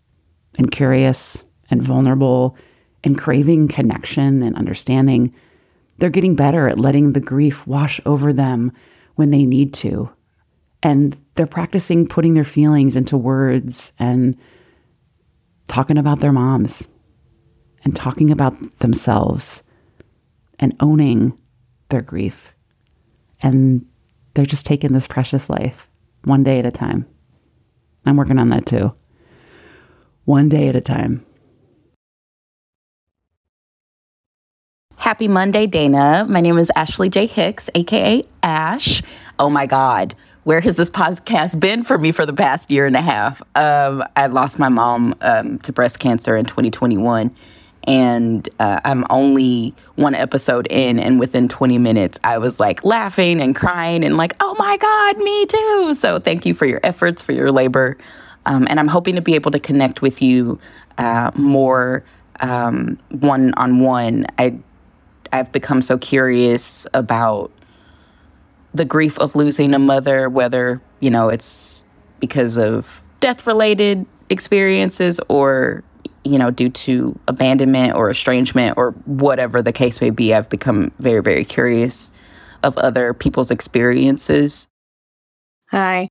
and 0.56 0.72
curious 0.72 1.44
and 1.70 1.82
vulnerable 1.82 2.56
and 3.04 3.18
craving 3.18 3.68
connection 3.68 4.42
and 4.42 4.56
understanding, 4.56 5.34
they're 5.98 6.08
getting 6.08 6.34
better 6.34 6.66
at 6.66 6.80
letting 6.80 7.12
the 7.12 7.20
grief 7.20 7.66
wash 7.66 8.00
over 8.06 8.32
them 8.32 8.72
when 9.16 9.32
they 9.32 9.44
need 9.44 9.74
to. 9.74 10.10
And 10.82 11.16
they're 11.34 11.46
practicing 11.46 12.08
putting 12.08 12.34
their 12.34 12.44
feelings 12.44 12.96
into 12.96 13.16
words 13.16 13.92
and 13.98 14.36
talking 15.68 15.98
about 15.98 16.20
their 16.20 16.32
moms 16.32 16.88
and 17.84 17.94
talking 17.94 18.30
about 18.30 18.78
themselves 18.78 19.62
and 20.58 20.74
owning 20.80 21.36
their 21.88 22.02
grief. 22.02 22.54
And 23.42 23.86
they're 24.34 24.46
just 24.46 24.66
taking 24.66 24.92
this 24.92 25.06
precious 25.06 25.50
life 25.50 25.88
one 26.24 26.42
day 26.42 26.58
at 26.58 26.66
a 26.66 26.70
time. 26.70 27.06
I'm 28.04 28.16
working 28.16 28.38
on 28.38 28.48
that 28.50 28.66
too. 28.66 28.94
One 30.24 30.48
day 30.48 30.68
at 30.68 30.76
a 30.76 30.80
time. 30.80 31.24
Happy 34.96 35.28
Monday, 35.28 35.66
Dana. 35.66 36.26
My 36.28 36.40
name 36.40 36.58
is 36.58 36.70
Ashley 36.76 37.08
J. 37.08 37.26
Hicks, 37.26 37.70
aka 37.74 38.22
Ash. 38.42 39.02
Oh 39.38 39.48
my 39.48 39.66
God, 39.66 40.14
where 40.44 40.60
has 40.60 40.76
this 40.76 40.90
podcast 40.90 41.60
been 41.60 41.82
for 41.82 41.98
me 41.98 42.12
for 42.12 42.24
the 42.24 42.32
past 42.32 42.70
year 42.70 42.86
and 42.86 42.96
a 42.96 43.02
half? 43.02 43.42
Um, 43.54 44.04
I 44.16 44.26
lost 44.26 44.58
my 44.58 44.68
mom 44.68 45.14
um, 45.20 45.58
to 45.60 45.72
breast 45.72 45.98
cancer 45.98 46.36
in 46.36 46.44
2021 46.44 47.34
and 47.84 48.48
uh, 48.58 48.80
I'm 48.84 49.04
only 49.08 49.74
one 49.94 50.14
episode 50.14 50.66
in, 50.70 50.98
and 50.98 51.18
within 51.18 51.48
20 51.48 51.78
minutes, 51.78 52.18
I 52.22 52.38
was 52.38 52.60
like 52.60 52.84
laughing 52.84 53.40
and 53.40 53.56
crying 53.56 54.04
and 54.04 54.16
like, 54.16 54.34
oh 54.40 54.54
my 54.58 54.76
God, 54.76 55.18
me 55.18 55.46
too. 55.46 55.94
So 55.94 56.18
thank 56.18 56.44
you 56.44 56.52
for 56.52 56.66
your 56.66 56.80
efforts, 56.82 57.22
for 57.22 57.32
your 57.32 57.50
labor. 57.50 57.96
Um, 58.44 58.66
and 58.68 58.78
I'm 58.78 58.88
hoping 58.88 59.14
to 59.14 59.22
be 59.22 59.34
able 59.34 59.50
to 59.52 59.58
connect 59.58 60.02
with 60.02 60.20
you 60.20 60.58
uh, 60.98 61.30
more 61.34 62.04
one 62.40 63.54
on 63.56 63.80
one. 63.80 64.26
I 64.38 64.58
I've 65.32 65.52
become 65.52 65.82
so 65.82 65.96
curious 65.96 66.86
about 66.92 67.52
the 68.74 68.84
grief 68.84 69.18
of 69.18 69.34
losing 69.34 69.74
a 69.74 69.78
mother, 69.78 70.28
whether 70.28 70.80
you 71.00 71.10
know 71.10 71.28
it's 71.28 71.84
because 72.18 72.56
of 72.56 73.02
death 73.20 73.46
related 73.46 74.06
experiences 74.28 75.20
or 75.28 75.82
you 76.24 76.38
know, 76.38 76.50
due 76.50 76.68
to 76.68 77.18
abandonment 77.28 77.94
or 77.94 78.10
estrangement 78.10 78.76
or 78.76 78.92
whatever 79.06 79.62
the 79.62 79.72
case 79.72 80.00
may 80.00 80.10
be, 80.10 80.34
I've 80.34 80.50
become 80.50 80.92
very, 80.98 81.22
very 81.22 81.44
curious 81.44 82.10
of 82.62 82.76
other 82.78 83.14
people's 83.14 83.50
experiences. 83.50 84.68
Hi, 85.70 86.08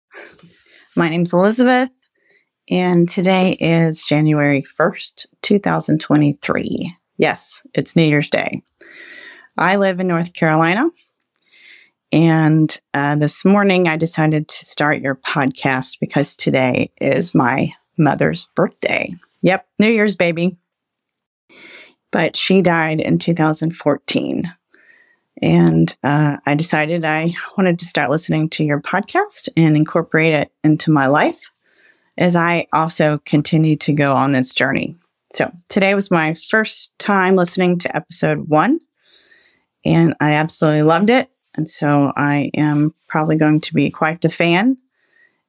my 0.96 1.10
name's 1.10 1.34
Elizabeth, 1.34 1.92
and 2.70 3.08
today 3.08 3.58
is 3.60 4.04
January 4.04 4.64
1st, 4.64 5.28
2023. 5.42 6.96
Yes, 7.18 7.62
it's 7.74 7.96
New 7.96 8.04
Year's 8.04 8.30
Day. 8.30 8.64
I 9.58 9.76
live 9.76 10.00
in 10.00 10.08
North 10.08 10.34
Carolina, 10.34 10.90
and 12.12 12.80
uh, 12.94 13.16
this 13.16 13.46
morning 13.46 13.88
I 13.88 13.98
decided 13.98 14.48
to 14.48 14.66
start 14.66 15.02
your 15.02 15.16
podcast 15.16 16.00
because 16.00 16.36
today 16.36 16.92
is 17.00 17.36
my 17.36 17.72
mother's 17.98 18.50
birthday. 18.56 19.14
Yep, 19.42 19.68
New 19.78 19.90
Year's 19.90 20.16
baby. 20.16 20.58
But 22.12 22.36
she 22.36 22.62
died 22.62 23.00
in 23.00 23.20
2014. 23.20 24.52
And 25.42 25.98
uh, 26.04 26.38
I 26.46 26.56
decided 26.56 27.06
I 27.06 27.36
wanted 27.58 27.80
to 27.80 27.86
start 27.86 28.10
listening 28.10 28.50
to 28.52 28.64
your 28.64 28.82
podcast 28.82 29.48
and 29.56 29.76
incorporate 29.76 30.34
it 30.34 30.52
into 30.64 30.92
my 30.92 31.08
life 31.08 31.52
as 32.18 32.36
I 32.36 32.68
also 32.74 33.22
continue 33.26 33.78
to 33.78 33.94
go 33.94 34.16
on 34.16 34.32
this 34.32 34.54
journey. 34.54 34.98
So 35.34 35.52
today 35.70 35.94
was 35.94 36.12
my 36.12 36.34
first 36.34 36.98
time 37.00 37.36
listening 37.36 37.78
to 37.80 37.96
episode 37.96 38.50
one, 38.50 38.80
and 39.86 40.16
I 40.20 40.34
absolutely 40.34 40.82
loved 40.82 41.12
it. 41.12 41.30
And 41.60 41.68
so 41.68 42.14
I 42.16 42.52
am 42.54 42.92
probably 43.10 43.36
going 43.36 43.60
to 43.60 43.74
be 43.74 43.90
quite 43.90 44.22
the 44.22 44.30
fan, 44.30 44.78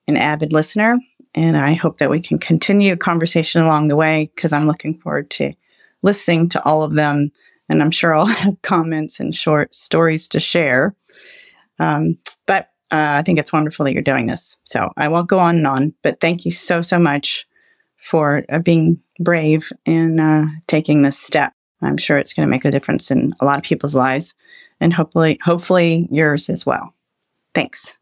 an 0.08 0.16
avid 0.16 0.52
listener, 0.52 0.98
and 1.36 1.56
I 1.56 1.74
hope 1.74 1.98
that 1.98 2.10
we 2.10 2.18
can 2.18 2.36
continue 2.36 2.96
conversation 2.96 3.62
along 3.62 3.86
the 3.86 3.94
way 3.94 4.28
because 4.34 4.52
I'm 4.52 4.66
looking 4.66 4.98
forward 4.98 5.30
to 5.30 5.52
listening 6.02 6.48
to 6.48 6.64
all 6.64 6.82
of 6.82 6.94
them. 6.94 7.30
And 7.68 7.80
I'm 7.80 7.92
sure 7.92 8.12
I'll 8.12 8.26
have 8.42 8.60
comments 8.62 9.20
and 9.20 9.32
short 9.32 9.72
stories 9.72 10.26
to 10.30 10.40
share. 10.40 10.96
Um, 11.78 12.18
but 12.44 12.70
uh, 12.90 13.14
I 13.18 13.22
think 13.22 13.38
it's 13.38 13.52
wonderful 13.52 13.84
that 13.84 13.92
you're 13.92 14.02
doing 14.02 14.26
this. 14.26 14.56
So 14.64 14.90
I 14.96 15.06
won't 15.06 15.28
go 15.28 15.38
on 15.38 15.58
and 15.58 15.66
on, 15.68 15.94
but 16.02 16.18
thank 16.18 16.44
you 16.44 16.50
so, 16.50 16.82
so 16.82 16.98
much 16.98 17.46
for 17.98 18.44
uh, 18.48 18.58
being 18.58 19.00
brave 19.20 19.70
and 19.86 20.20
uh, 20.20 20.46
taking 20.66 21.02
this 21.02 21.20
step. 21.20 21.52
I'm 21.82 21.98
sure 21.98 22.18
it's 22.18 22.34
going 22.34 22.48
to 22.48 22.50
make 22.50 22.64
a 22.64 22.72
difference 22.72 23.12
in 23.12 23.32
a 23.38 23.44
lot 23.44 23.58
of 23.58 23.64
people's 23.64 23.94
lives 23.94 24.34
and 24.80 24.92
hopefully, 24.92 25.38
hopefully 25.42 26.08
yours 26.10 26.48
as 26.48 26.64
well. 26.64 26.94
Thanks. 27.54 27.96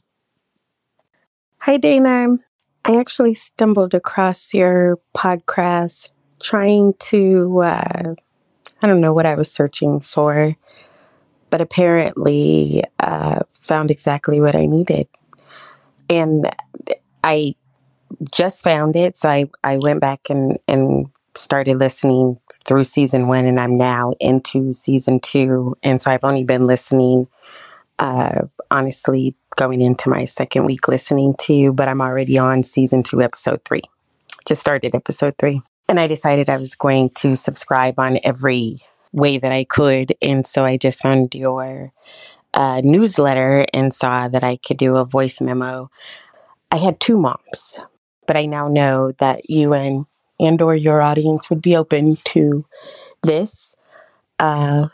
Hi, 1.58 1.76
Dana. 1.76 2.38
I 2.84 2.98
actually 2.98 3.34
stumbled 3.34 3.94
across 3.94 4.54
your 4.54 4.98
podcast 5.16 6.12
trying 6.40 6.92
to, 7.00 7.60
uh, 7.60 8.14
I 8.80 8.86
don't 8.86 9.00
know 9.00 9.12
what 9.12 9.26
I 9.26 9.34
was 9.34 9.50
searching 9.50 10.00
for, 10.00 10.56
but 11.50 11.60
apparently 11.60 12.84
uh, 13.00 13.40
found 13.54 13.90
exactly 13.90 14.40
what 14.40 14.54
I 14.54 14.66
needed. 14.66 15.08
And 16.08 16.48
I 17.24 17.54
just 18.30 18.62
found 18.62 18.96
it. 18.96 19.16
So 19.16 19.28
I, 19.28 19.50
I 19.64 19.78
went 19.78 20.00
back 20.00 20.30
and, 20.30 20.58
and 20.68 21.06
started 21.34 21.78
listening 21.78 22.38
through 22.68 22.84
season 22.84 23.26
one, 23.26 23.46
and 23.46 23.58
I'm 23.58 23.74
now 23.74 24.12
into 24.20 24.72
season 24.72 25.18
two. 25.18 25.76
And 25.82 26.00
so 26.00 26.10
I've 26.10 26.22
only 26.22 26.44
been 26.44 26.66
listening 26.66 27.26
uh, 27.98 28.42
honestly 28.70 29.34
going 29.56 29.80
into 29.80 30.08
my 30.08 30.24
second 30.24 30.66
week 30.66 30.86
listening 30.86 31.34
to 31.40 31.54
you, 31.54 31.72
but 31.72 31.88
I'm 31.88 32.00
already 32.00 32.38
on 32.38 32.62
season 32.62 33.02
two, 33.02 33.20
episode 33.22 33.64
three. 33.64 33.82
Just 34.46 34.60
started 34.60 34.94
episode 34.94 35.34
three. 35.38 35.62
And 35.88 35.98
I 35.98 36.06
decided 36.06 36.48
I 36.48 36.58
was 36.58 36.76
going 36.76 37.10
to 37.16 37.34
subscribe 37.34 37.98
on 37.98 38.18
every 38.22 38.76
way 39.12 39.38
that 39.38 39.50
I 39.50 39.64
could. 39.64 40.14
And 40.20 40.46
so 40.46 40.64
I 40.64 40.76
just 40.76 41.02
found 41.02 41.34
your 41.34 41.92
uh, 42.52 42.82
newsletter 42.84 43.66
and 43.72 43.92
saw 43.92 44.28
that 44.28 44.44
I 44.44 44.56
could 44.58 44.76
do 44.76 44.96
a 44.96 45.04
voice 45.04 45.40
memo. 45.40 45.90
I 46.70 46.76
had 46.76 47.00
two 47.00 47.18
moms, 47.18 47.78
but 48.26 48.36
I 48.36 48.44
now 48.44 48.68
know 48.68 49.12
that 49.12 49.48
you 49.48 49.72
and 49.72 50.04
and 50.38 50.60
or 50.62 50.74
your 50.74 51.02
audience 51.02 51.50
would 51.50 51.62
be 51.62 51.76
open 51.76 52.16
to 52.24 52.64
this. 53.22 53.74
Uh, 54.38 54.88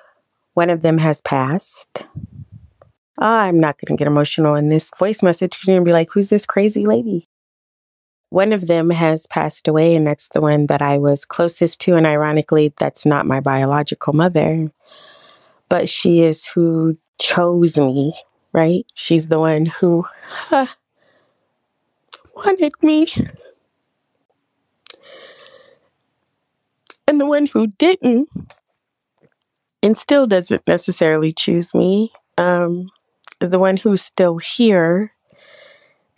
one 0.55 0.71
of 0.71 0.83
them 0.83 0.99
has 0.99 1.21
passed 1.21 2.07
I'm 3.19 3.61
not 3.61 3.79
going 3.79 3.97
to 3.97 4.01
get 4.01 4.09
emotional 4.09 4.55
in 4.57 4.69
this 4.69 4.91
voice 4.99 5.23
message. 5.23 5.59
You're 5.63 5.75
going 5.75 5.85
to 5.85 5.89
be 5.89 5.93
like, 5.93 6.11
who's 6.11 6.31
this 6.31 6.47
crazy 6.47 6.87
lady? 6.87 7.29
One 8.31 8.53
of 8.53 8.67
them 8.67 8.91
has 8.91 9.29
passed 9.29 9.69
away, 9.69 9.95
and 9.95 10.07
that's 10.07 10.29
the 10.31 10.41
one 10.41 10.67
that 10.67 10.83
I 10.83 10.99
was 10.99 11.25
closest 11.25 11.81
to. 11.83 11.95
And 11.95 12.07
ironically, 12.07 12.75
that's 12.77 13.07
not 13.07 13.27
my 13.27 13.39
biological 13.39 14.13
mother, 14.13 14.71
but 15.69 15.89
she 15.89 16.23
is 16.23 16.49
who 16.49 16.99
chose 17.21 17.79
me, 17.79 18.15
right? 18.53 18.85
She's 18.95 19.29
the 19.29 19.39
one 19.39 19.67
who 19.67 20.05
uh, 20.51 20.67
wanted 22.35 22.73
me. 22.83 23.07
And 27.07 27.21
the 27.21 27.27
one 27.27 27.47
who 27.47 27.67
didn't 27.67 28.29
and 29.83 29.97
still 29.97 30.27
doesn't 30.27 30.67
necessarily 30.67 31.33
choose 31.33 31.75
me 31.75 32.13
um, 32.39 32.87
the 33.41 33.59
one 33.59 33.77
who's 33.77 34.03
still 34.03 34.39
here. 34.39 35.13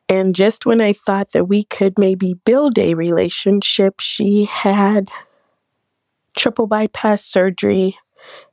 And 0.08 0.34
just 0.34 0.64
when 0.64 0.80
I 0.80 0.92
thought 0.92 1.32
that 1.32 1.46
we 1.46 1.64
could 1.64 1.98
maybe 1.98 2.34
build 2.44 2.78
a 2.78 2.94
relationship, 2.94 4.00
she 4.00 4.44
had 4.44 5.10
triple 6.36 6.66
bypass 6.66 7.24
surgery 7.24 7.98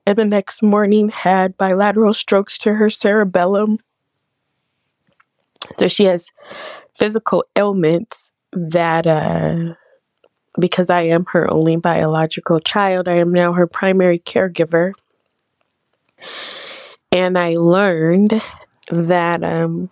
and 0.06 0.18
the 0.18 0.26
next 0.26 0.64
morning 0.64 1.10
had 1.10 1.58
bilateral 1.58 2.14
strokes 2.14 2.58
to 2.60 2.74
her 2.76 2.90
cerebellum. 2.90 3.78
So 5.74 5.88
she 5.88 6.06
has 6.06 6.30
physical 6.94 7.46
ailments 7.56 8.32
that, 8.52 9.08
uh, 9.08 9.76
because 10.60 10.90
I 10.90 11.04
am 11.04 11.26
her 11.32 11.52
only 11.52 11.76
biological 11.78 12.60
child, 12.60 13.08
I 13.08 13.16
am 13.16 13.32
now 13.32 13.54
her 13.54 13.68
primary 13.68 14.20
caregiver. 14.20 14.94
And 17.12 17.38
I 17.38 17.58
learned 17.58 18.42
that 18.90 19.44
um, 19.44 19.90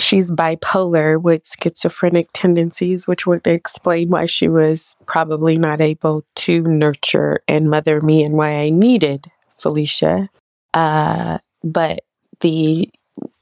she's 0.00 0.30
bipolar 0.30 1.20
with 1.20 1.42
schizophrenic 1.46 2.28
tendencies, 2.32 3.06
which 3.06 3.26
would 3.26 3.46
explain 3.46 4.10
why 4.10 4.26
she 4.26 4.48
was 4.48 4.96
probably 5.06 5.58
not 5.58 5.80
able 5.80 6.24
to 6.36 6.62
nurture 6.62 7.40
and 7.48 7.70
mother 7.70 8.00
me 8.00 8.22
and 8.22 8.34
why 8.34 8.56
I 8.56 8.70
needed 8.70 9.26
Felicia. 9.58 10.28
Uh, 10.74 11.38
but 11.64 12.04
the 12.40 12.90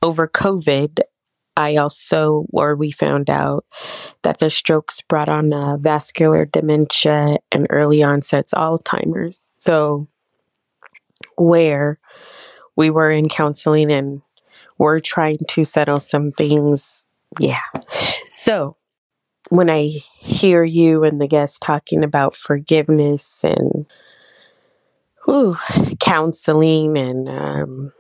over 0.02 0.28
COVID, 0.28 1.00
I 1.56 1.76
also, 1.76 2.46
or 2.52 2.75
we 2.75 2.90
found 2.90 3.30
out 3.30 3.64
that 4.23 4.38
the 4.38 4.50
strokes 4.50 5.00
brought 5.00 5.28
on 5.28 5.52
uh, 5.52 5.76
vascular 5.76 6.44
dementia 6.44 7.38
and 7.52 7.66
early 7.70 8.02
onset 8.02 8.49
Alzheimer's. 8.54 9.40
So, 9.44 10.08
where 11.37 11.99
we 12.76 12.90
were 12.90 13.11
in 13.11 13.28
counseling 13.28 13.92
and 13.92 14.20
we're 14.78 14.99
trying 14.99 15.38
to 15.50 15.64
settle 15.64 16.00
some 16.00 16.32
things. 16.32 17.06
Yeah. 17.38 17.61
So, 18.25 18.76
when 19.50 19.70
I 19.70 19.87
hear 20.18 20.64
you 20.64 21.04
and 21.04 21.20
the 21.20 21.28
guests 21.28 21.58
talking 21.58 22.02
about 22.02 22.34
forgiveness 22.34 23.44
and 23.44 23.87
whew, 25.25 25.56
counseling 26.00 26.99
and, 26.99 27.28
um, 27.28 27.92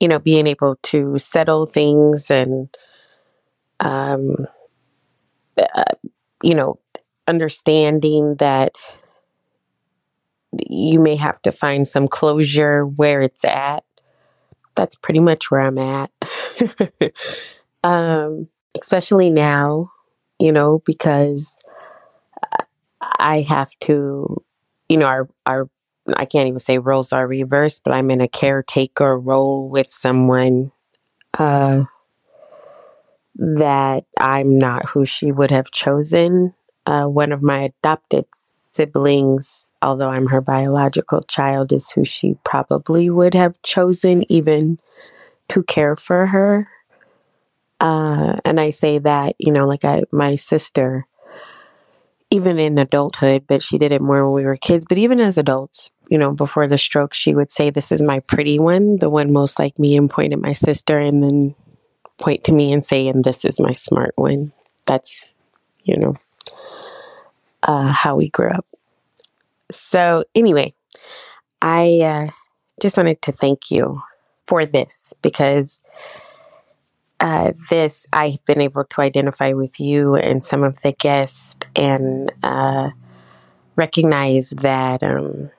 you 0.00 0.08
know, 0.08 0.18
being 0.18 0.46
able 0.46 0.76
to 0.82 1.16
settle 1.18 1.66
things 1.66 2.30
and 2.30 2.68
um, 3.80 4.46
uh, 5.56 5.84
you 6.42 6.54
know, 6.54 6.76
understanding 7.26 8.36
that 8.36 8.72
you 10.68 10.98
may 10.98 11.16
have 11.16 11.40
to 11.42 11.52
find 11.52 11.86
some 11.86 12.08
closure 12.08 12.84
where 12.84 13.22
it's 13.22 13.44
at. 13.44 13.84
That's 14.74 14.96
pretty 14.96 15.20
much 15.20 15.50
where 15.50 15.60
I'm 15.60 15.78
at. 15.78 16.10
um, 17.84 18.48
especially 18.80 19.30
now, 19.30 19.90
you 20.38 20.52
know, 20.52 20.80
because 20.84 21.60
I 23.18 23.42
have 23.42 23.70
to, 23.80 24.42
you 24.88 24.96
know, 24.96 25.06
our, 25.06 25.28
our, 25.46 25.68
I 26.16 26.24
can't 26.24 26.48
even 26.48 26.60
say 26.60 26.78
roles 26.78 27.12
are 27.12 27.26
reversed, 27.26 27.82
but 27.84 27.92
I'm 27.92 28.10
in 28.10 28.20
a 28.20 28.28
caretaker 28.28 29.18
role 29.18 29.68
with 29.68 29.90
someone, 29.90 30.72
uh, 31.38 31.84
that 33.38 34.04
I'm 34.18 34.58
not 34.58 34.86
who 34.86 35.06
she 35.06 35.32
would 35.32 35.50
have 35.50 35.70
chosen. 35.70 36.54
Uh, 36.86 37.04
one 37.04 37.32
of 37.32 37.42
my 37.42 37.60
adopted 37.60 38.26
siblings, 38.34 39.72
although 39.80 40.08
I'm 40.08 40.26
her 40.26 40.40
biological 40.40 41.22
child, 41.22 41.72
is 41.72 41.90
who 41.90 42.04
she 42.04 42.36
probably 42.44 43.08
would 43.10 43.34
have 43.34 43.60
chosen 43.62 44.30
even 44.30 44.78
to 45.48 45.62
care 45.62 45.96
for 45.96 46.26
her. 46.26 46.66
Uh, 47.80 48.38
and 48.44 48.58
I 48.60 48.70
say 48.70 48.98
that, 48.98 49.36
you 49.38 49.52
know, 49.52 49.66
like 49.66 49.84
I, 49.84 50.02
my 50.10 50.34
sister, 50.34 51.06
even 52.30 52.58
in 52.58 52.76
adulthood, 52.76 53.44
but 53.46 53.62
she 53.62 53.78
did 53.78 53.92
it 53.92 54.02
more 54.02 54.24
when 54.24 54.34
we 54.34 54.44
were 54.44 54.56
kids, 54.56 54.84
but 54.88 54.98
even 54.98 55.20
as 55.20 55.38
adults, 55.38 55.92
you 56.10 56.18
know, 56.18 56.32
before 56.32 56.66
the 56.66 56.76
stroke, 56.76 57.14
she 57.14 57.34
would 57.34 57.52
say, 57.52 57.70
This 57.70 57.92
is 57.92 58.02
my 58.02 58.20
pretty 58.20 58.58
one, 58.58 58.96
the 58.98 59.08
one 59.08 59.32
most 59.32 59.58
like 59.58 59.78
me, 59.78 59.96
and 59.96 60.10
point 60.10 60.32
at 60.32 60.40
my 60.40 60.52
sister. 60.52 60.98
And 60.98 61.22
then 61.22 61.54
point 62.18 62.44
to 62.44 62.52
me 62.52 62.72
and 62.72 62.84
say, 62.84 63.08
and 63.08 63.24
this 63.24 63.44
is 63.44 63.60
my 63.60 63.72
smart 63.72 64.12
one. 64.16 64.52
That's, 64.86 65.26
you 65.84 65.96
know, 65.96 66.16
uh, 67.62 67.92
how 67.92 68.16
we 68.16 68.28
grew 68.28 68.50
up. 68.50 68.66
So, 69.70 70.24
anyway, 70.34 70.72
I 71.60 72.00
uh, 72.00 72.30
just 72.80 72.96
wanted 72.96 73.20
to 73.22 73.32
thank 73.32 73.70
you 73.70 74.02
for 74.46 74.64
this 74.64 75.12
because 75.22 75.82
uh, 77.20 77.52
this 77.68 78.06
I've 78.12 78.44
been 78.44 78.60
able 78.60 78.84
to 78.84 79.00
identify 79.00 79.52
with 79.52 79.80
you 79.80 80.14
and 80.14 80.44
some 80.44 80.62
of 80.62 80.80
the 80.82 80.92
guests 80.92 81.66
and 81.74 82.32
uh, 82.42 82.90
recognize 83.76 84.50
that 84.50 85.02
um, 85.02 85.50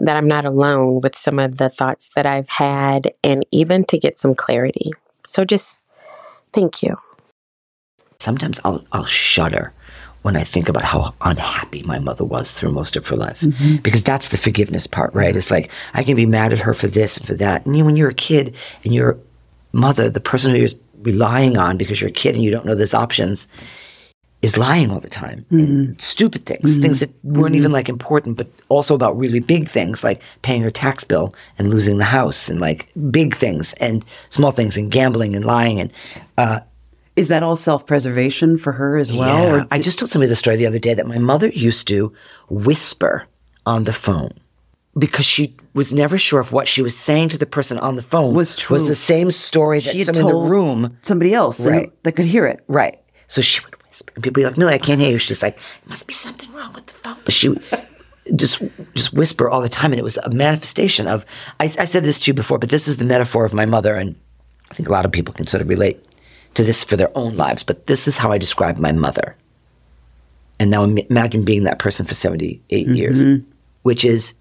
that 0.00 0.16
I'm 0.16 0.28
not 0.28 0.44
alone 0.44 1.00
with 1.00 1.14
some 1.14 1.38
of 1.38 1.58
the 1.58 1.68
thoughts 1.68 2.10
that 2.16 2.26
I've 2.26 2.48
had, 2.48 3.12
and 3.22 3.46
even 3.50 3.84
to 3.84 3.98
get 3.98 4.18
some 4.18 4.34
clarity. 4.34 4.92
So 5.26 5.44
just 5.44 5.80
thank 6.52 6.82
you. 6.82 6.96
Sometimes 8.18 8.60
I'll, 8.64 8.84
I'll 8.92 9.04
shudder 9.04 9.72
when 10.22 10.36
I 10.36 10.44
think 10.44 10.68
about 10.68 10.84
how 10.84 11.14
unhappy 11.20 11.82
my 11.82 11.98
mother 11.98 12.24
was 12.24 12.54
through 12.54 12.70
most 12.70 12.94
of 12.96 13.06
her 13.08 13.16
life. 13.16 13.40
Mm-hmm. 13.40 13.76
Because 13.76 14.04
that's 14.04 14.28
the 14.28 14.38
forgiveness 14.38 14.86
part, 14.86 15.12
right? 15.14 15.34
It's 15.34 15.50
like, 15.50 15.70
I 15.94 16.04
can 16.04 16.14
be 16.14 16.26
mad 16.26 16.52
at 16.52 16.60
her 16.60 16.74
for 16.74 16.86
this 16.86 17.16
and 17.16 17.26
for 17.26 17.34
that. 17.34 17.66
And 17.66 17.76
you 17.76 17.82
know, 17.82 17.86
when 17.86 17.96
you're 17.96 18.10
a 18.10 18.14
kid 18.14 18.56
and 18.84 18.94
your 18.94 19.18
mother, 19.72 20.08
the 20.08 20.20
person 20.20 20.52
who 20.52 20.58
you're 20.58 20.70
relying 21.02 21.56
on 21.56 21.76
because 21.76 22.00
you're 22.00 22.10
a 22.10 22.12
kid 22.12 22.36
and 22.36 22.44
you 22.44 22.52
don't 22.52 22.64
know 22.64 22.76
there's 22.76 22.94
options, 22.94 23.48
is 24.42 24.58
lying 24.58 24.90
all 24.90 25.00
the 25.00 25.08
time. 25.08 25.46
Mm-hmm. 25.52 25.92
Stupid 25.98 26.46
things, 26.46 26.72
mm-hmm. 26.72 26.82
things 26.82 27.00
that 27.00 27.10
weren't 27.24 27.54
even 27.54 27.68
mm-hmm. 27.68 27.74
like 27.74 27.88
important, 27.88 28.36
but 28.36 28.48
also 28.68 28.94
about 28.94 29.16
really 29.16 29.38
big 29.38 29.68
things 29.68 30.02
like 30.02 30.20
paying 30.42 30.62
her 30.62 30.70
tax 30.70 31.04
bill 31.04 31.34
and 31.58 31.70
losing 31.70 31.98
the 31.98 32.04
house 32.04 32.48
and 32.48 32.60
like 32.60 32.90
big 33.10 33.36
things 33.36 33.72
and 33.74 34.04
small 34.30 34.50
things 34.50 34.76
and 34.76 34.90
gambling 34.90 35.36
and 35.36 35.44
lying. 35.44 35.78
And 35.78 35.92
uh, 36.36 36.60
is 37.14 37.28
that 37.28 37.44
all 37.44 37.56
self 37.56 37.86
preservation 37.86 38.58
for 38.58 38.72
her 38.72 38.96
as 38.96 39.12
well? 39.12 39.44
Yeah. 39.46 39.62
Or 39.62 39.66
I 39.70 39.78
just 39.78 40.00
told 40.00 40.10
somebody 40.10 40.28
the 40.28 40.36
story 40.36 40.56
the 40.56 40.66
other 40.66 40.80
day 40.80 40.94
that 40.94 41.06
my 41.06 41.18
mother 41.18 41.48
used 41.48 41.86
to 41.88 42.12
whisper 42.50 43.26
on 43.64 43.84
the 43.84 43.92
phone 43.92 44.32
because 44.98 45.24
she 45.24 45.56
was 45.72 45.92
never 45.92 46.18
sure 46.18 46.40
if 46.40 46.52
what 46.52 46.68
she 46.68 46.82
was 46.82 46.98
saying 46.98 47.30
to 47.30 47.38
the 47.38 47.46
person 47.46 47.78
on 47.78 47.96
the 47.96 48.02
phone 48.02 48.34
was 48.34 48.56
true. 48.56 48.74
Was 48.74 48.88
the 48.88 48.94
same 48.94 49.30
story 49.30 49.78
that 49.80 49.92
she 49.92 50.04
someone 50.04 50.20
in 50.20 50.26
the 50.26 50.50
room, 50.50 50.98
somebody 51.02 51.32
else, 51.32 51.64
right. 51.64 51.92
that 52.02 52.12
could 52.12 52.26
hear 52.26 52.46
it. 52.46 52.62
Right. 52.66 52.98
So 53.26 53.40
she 53.40 53.64
would 53.64 53.71
people 54.16 54.32
be 54.32 54.44
like, 54.44 54.56
Millie, 54.56 54.74
I 54.74 54.78
can't 54.78 55.00
hear 55.00 55.10
you. 55.10 55.18
She's 55.18 55.42
like, 55.42 55.56
there 55.56 55.88
must 55.88 56.06
be 56.06 56.14
something 56.14 56.50
wrong 56.52 56.72
with 56.72 56.86
the 56.86 56.92
phone. 56.92 57.18
But 57.24 57.34
she 57.34 57.54
just 58.36 58.62
just 58.94 59.12
whisper 59.12 59.48
all 59.48 59.60
the 59.60 59.68
time. 59.68 59.92
And 59.92 59.98
it 59.98 60.04
was 60.04 60.16
a 60.18 60.30
manifestation 60.30 61.06
of, 61.08 61.24
I, 61.60 61.64
I 61.64 61.84
said 61.84 62.04
this 62.04 62.18
to 62.20 62.30
you 62.30 62.34
before, 62.34 62.58
but 62.58 62.70
this 62.70 62.88
is 62.88 62.98
the 62.98 63.04
metaphor 63.04 63.44
of 63.44 63.52
my 63.52 63.66
mother. 63.66 63.94
And 63.94 64.14
I 64.70 64.74
think 64.74 64.88
a 64.88 64.92
lot 64.92 65.04
of 65.04 65.12
people 65.12 65.34
can 65.34 65.46
sort 65.46 65.60
of 65.60 65.68
relate 65.68 66.04
to 66.54 66.64
this 66.64 66.84
for 66.84 66.96
their 66.96 67.16
own 67.16 67.36
lives. 67.36 67.62
But 67.62 67.86
this 67.86 68.06
is 68.06 68.18
how 68.18 68.30
I 68.30 68.38
describe 68.38 68.78
my 68.78 68.92
mother. 68.92 69.36
And 70.58 70.70
now 70.70 70.84
imagine 70.84 71.44
being 71.44 71.64
that 71.64 71.78
person 71.78 72.06
for 72.06 72.14
78 72.14 72.86
mm-hmm. 72.86 72.94
years, 72.94 73.24
which 73.82 74.04
is 74.04 74.34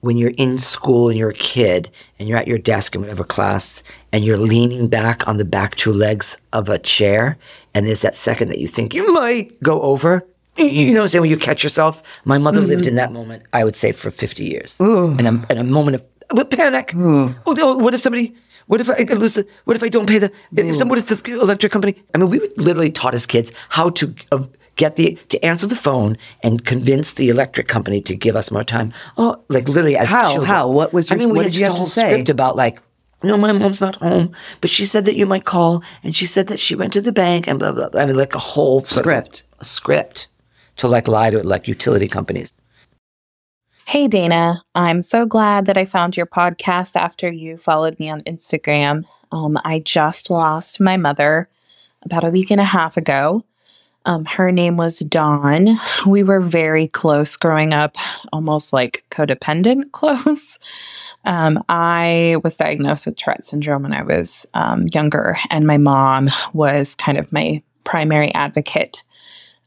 when 0.00 0.16
you're 0.16 0.32
in 0.38 0.58
school 0.58 1.08
and 1.08 1.18
you're 1.18 1.30
a 1.30 1.34
kid 1.34 1.90
and 2.18 2.28
you're 2.28 2.38
at 2.38 2.48
your 2.48 2.58
desk 2.58 2.94
in 2.94 3.00
whatever 3.00 3.22
class 3.22 3.82
and 4.12 4.24
you're 4.24 4.38
leaning 4.38 4.88
back 4.88 5.26
on 5.28 5.36
the 5.36 5.44
back 5.44 5.76
two 5.76 5.92
legs 5.92 6.38
of 6.52 6.68
a 6.68 6.78
chair 6.78 7.38
and 7.74 7.86
there's 7.86 8.02
that 8.02 8.14
second 8.14 8.48
that 8.48 8.58
you 8.58 8.66
think 8.66 8.94
you 8.94 9.12
might 9.12 9.60
go 9.62 9.80
over 9.82 10.26
you 10.56 10.92
know 10.92 11.00
what 11.00 11.04
I'm 11.04 11.08
saying 11.08 11.22
when 11.22 11.30
you 11.30 11.36
catch 11.36 11.62
yourself 11.62 12.02
my 12.24 12.38
mother 12.38 12.60
mm-hmm. 12.60 12.70
lived 12.70 12.86
in 12.86 12.96
that 12.96 13.12
moment 13.12 13.44
I 13.52 13.64
would 13.64 13.76
say 13.76 13.92
for 13.92 14.10
50 14.10 14.44
years 14.44 14.76
Ooh. 14.80 15.10
and 15.18 15.26
a, 15.26 15.52
in 15.52 15.58
a 15.58 15.64
moment 15.64 15.96
of 16.30 16.50
panic 16.50 16.92
oh, 16.96 17.34
what 17.44 17.94
if 17.94 18.00
somebody 18.00 18.34
what 18.66 18.80
if 18.80 18.88
I 18.88 19.02
lose 19.14 19.34
the, 19.34 19.46
what 19.64 19.76
if 19.76 19.82
I 19.82 19.88
don't 19.88 20.06
pay 20.06 20.18
the 20.18 20.32
if 20.52 20.76
some, 20.76 20.88
what 20.88 20.98
if 20.98 21.08
the 21.08 21.40
electric 21.40 21.72
company 21.72 22.02
I 22.14 22.18
mean 22.18 22.30
we 22.30 22.40
literally 22.56 22.90
taught 22.90 23.14
as 23.14 23.26
kids 23.26 23.52
how 23.68 23.90
to 23.90 24.14
uh, 24.30 24.44
get 24.80 24.96
the 24.96 25.18
to 25.28 25.44
answer 25.44 25.66
the 25.66 25.76
phone 25.76 26.16
and 26.42 26.64
convince 26.64 27.12
the 27.14 27.28
electric 27.28 27.68
company 27.68 28.00
to 28.00 28.16
give 28.16 28.34
us 28.34 28.50
more 28.50 28.64
time. 28.64 28.92
Oh, 29.18 29.42
like 29.48 29.68
literally 29.68 29.96
as 29.96 30.08
how 30.08 30.32
children. 30.32 30.48
how 30.48 30.68
what 30.68 30.92
was 30.92 31.10
your, 31.10 31.18
I 31.18 31.24
mean, 31.24 31.34
what 31.34 31.44
did 31.44 31.54
you 31.54 31.66
have 31.66 31.76
to 31.76 31.84
say? 31.84 32.12
Script 32.12 32.30
about 32.30 32.56
like. 32.56 32.80
No, 33.22 33.36
my 33.36 33.52
mom's 33.52 33.80
not 33.80 33.96
home, 33.96 34.32
but 34.60 34.70
she 34.70 34.86
said 34.86 35.04
that 35.04 35.16
you 35.16 35.26
might 35.26 35.44
call, 35.44 35.82
and 36.02 36.16
she 36.16 36.26
said 36.26 36.46
that 36.48 36.58
she 36.58 36.74
went 36.74 36.92
to 36.94 37.00
the 37.00 37.12
bank 37.12 37.46
and 37.46 37.58
blah 37.58 37.72
blah. 37.72 37.88
blah. 37.88 38.00
I 38.00 38.06
mean, 38.06 38.16
like 38.16 38.34
a 38.34 38.38
whole 38.38 38.82
script, 38.82 39.44
a 39.58 39.64
script 39.64 40.28
to 40.76 40.88
like 40.88 41.06
lie 41.06 41.30
to 41.30 41.42
like 41.42 41.68
utility 41.68 42.08
companies. 42.08 42.52
Hey, 43.86 44.06
Dana. 44.08 44.62
I'm 44.74 45.02
so 45.02 45.26
glad 45.26 45.66
that 45.66 45.76
I 45.76 45.84
found 45.84 46.16
your 46.16 46.26
podcast 46.26 46.96
after 46.96 47.30
you 47.30 47.58
followed 47.58 47.98
me 47.98 48.08
on 48.08 48.22
Instagram. 48.22 49.04
Um, 49.32 49.58
I 49.64 49.80
just 49.80 50.30
lost 50.30 50.80
my 50.80 50.96
mother 50.96 51.48
about 52.02 52.24
a 52.24 52.30
week 52.30 52.50
and 52.50 52.60
a 52.60 52.64
half 52.64 52.96
ago. 52.96 53.44
Um, 54.06 54.24
her 54.24 54.50
name 54.50 54.76
was 54.76 55.00
Dawn. 55.00 55.76
We 56.06 56.22
were 56.22 56.40
very 56.40 56.88
close 56.88 57.36
growing 57.36 57.74
up, 57.74 57.96
almost 58.32 58.72
like 58.72 59.04
codependent 59.10 59.92
close. 59.92 60.58
Um, 61.24 61.62
I 61.68 62.36
was 62.42 62.56
diagnosed 62.56 63.06
with 63.06 63.16
Tourette 63.16 63.44
syndrome 63.44 63.82
when 63.82 63.92
I 63.92 64.02
was 64.02 64.46
um, 64.54 64.86
younger, 64.88 65.36
and 65.50 65.66
my 65.66 65.76
mom 65.76 66.28
was 66.52 66.94
kind 66.94 67.18
of 67.18 67.30
my 67.32 67.62
primary 67.84 68.32
advocate. 68.34 69.04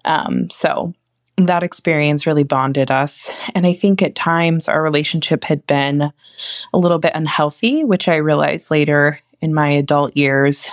Um, 0.05 0.49
so 0.49 0.93
that 1.37 1.63
experience 1.63 2.27
really 2.27 2.43
bonded 2.43 2.91
us. 2.91 3.33
And 3.55 3.65
I 3.65 3.73
think 3.73 4.01
at 4.01 4.15
times 4.15 4.67
our 4.67 4.81
relationship 4.81 5.43
had 5.45 5.65
been 5.65 6.11
a 6.73 6.77
little 6.77 6.99
bit 6.99 7.13
unhealthy, 7.15 7.83
which 7.83 8.07
I 8.07 8.15
realized 8.15 8.69
later 8.69 9.19
in 9.41 9.53
my 9.53 9.69
adult 9.69 10.15
years 10.15 10.71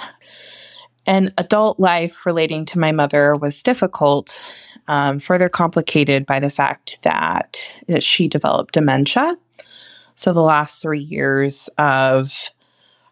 and 1.11 1.35
adult 1.38 1.81
life 1.81 2.25
relating 2.25 2.64
to 2.66 2.79
my 2.79 2.92
mother 2.92 3.35
was 3.35 3.64
difficult, 3.64 4.46
um, 4.87 5.18
further 5.18 5.49
complicated 5.49 6.25
by 6.25 6.38
the 6.38 6.51
fact 6.51 7.03
that, 7.03 7.73
that 7.88 8.05
she 8.05 8.29
developed 8.29 8.75
dementia. 8.75 9.37
So 10.14 10.33
the 10.33 10.40
last 10.40 10.81
three 10.81 11.01
years 11.01 11.68
of 11.79 12.51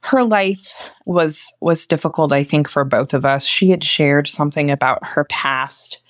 her 0.02 0.22
life 0.22 0.72
was 1.06 1.52
was 1.60 1.88
difficult, 1.88 2.32
I 2.32 2.44
think, 2.44 2.68
for 2.68 2.84
both 2.84 3.14
of 3.14 3.24
us. 3.24 3.44
She 3.44 3.70
had 3.70 3.82
shared 3.82 4.28
something 4.28 4.70
about 4.70 5.04
her 5.04 5.24
past 5.24 6.00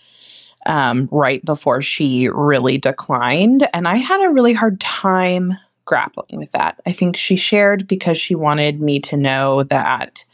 um, 0.66 1.09
right 1.11 1.42
before 1.42 1.81
she 1.81 2.29
really 2.29 2.77
declined, 2.77 3.66
and 3.72 3.88
I 3.88 3.96
had 3.96 4.20
a 4.22 4.31
really 4.31 4.53
hard 4.53 4.79
time 4.79 5.55
grappling 5.87 6.38
with 6.38 6.53
that. 6.53 6.79
I 6.85 6.92
think 6.92 7.16
she 7.16 7.37
shared 7.37 7.88
because 7.88 8.18
she 8.18 8.35
wanted 8.35 8.83
me 8.83 9.01
to 9.01 9.16
know 9.16 9.62
that 9.62 10.27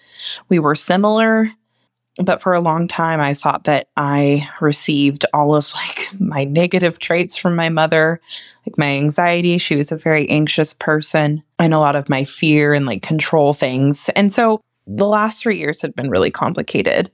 we 0.48 0.58
were 0.58 0.74
similar. 0.74 1.50
But 2.22 2.40
for 2.40 2.52
a 2.52 2.60
long 2.60 2.86
time, 2.86 3.20
I 3.20 3.34
thought 3.34 3.64
that 3.64 3.88
I 3.96 4.48
received 4.60 5.26
all 5.34 5.54
of 5.54 5.72
like 5.74 6.20
my 6.20 6.44
negative 6.44 7.00
traits 7.00 7.36
from 7.36 7.56
my 7.56 7.68
mother, 7.68 8.20
like 8.64 8.78
my 8.78 8.90
anxiety. 8.90 9.58
She 9.58 9.74
was 9.74 9.90
a 9.90 9.96
very 9.96 10.28
anxious 10.30 10.74
person 10.74 11.42
and 11.58 11.74
a 11.74 11.80
lot 11.80 11.96
of 11.96 12.08
my 12.08 12.22
fear 12.22 12.72
and 12.72 12.86
like 12.86 13.02
control 13.02 13.52
things. 13.52 14.10
And 14.10 14.32
so 14.32 14.60
the 14.86 15.08
last 15.08 15.42
three 15.42 15.58
years 15.58 15.82
had 15.82 15.94
been 15.96 16.10
really 16.10 16.30
complicated. 16.30 17.10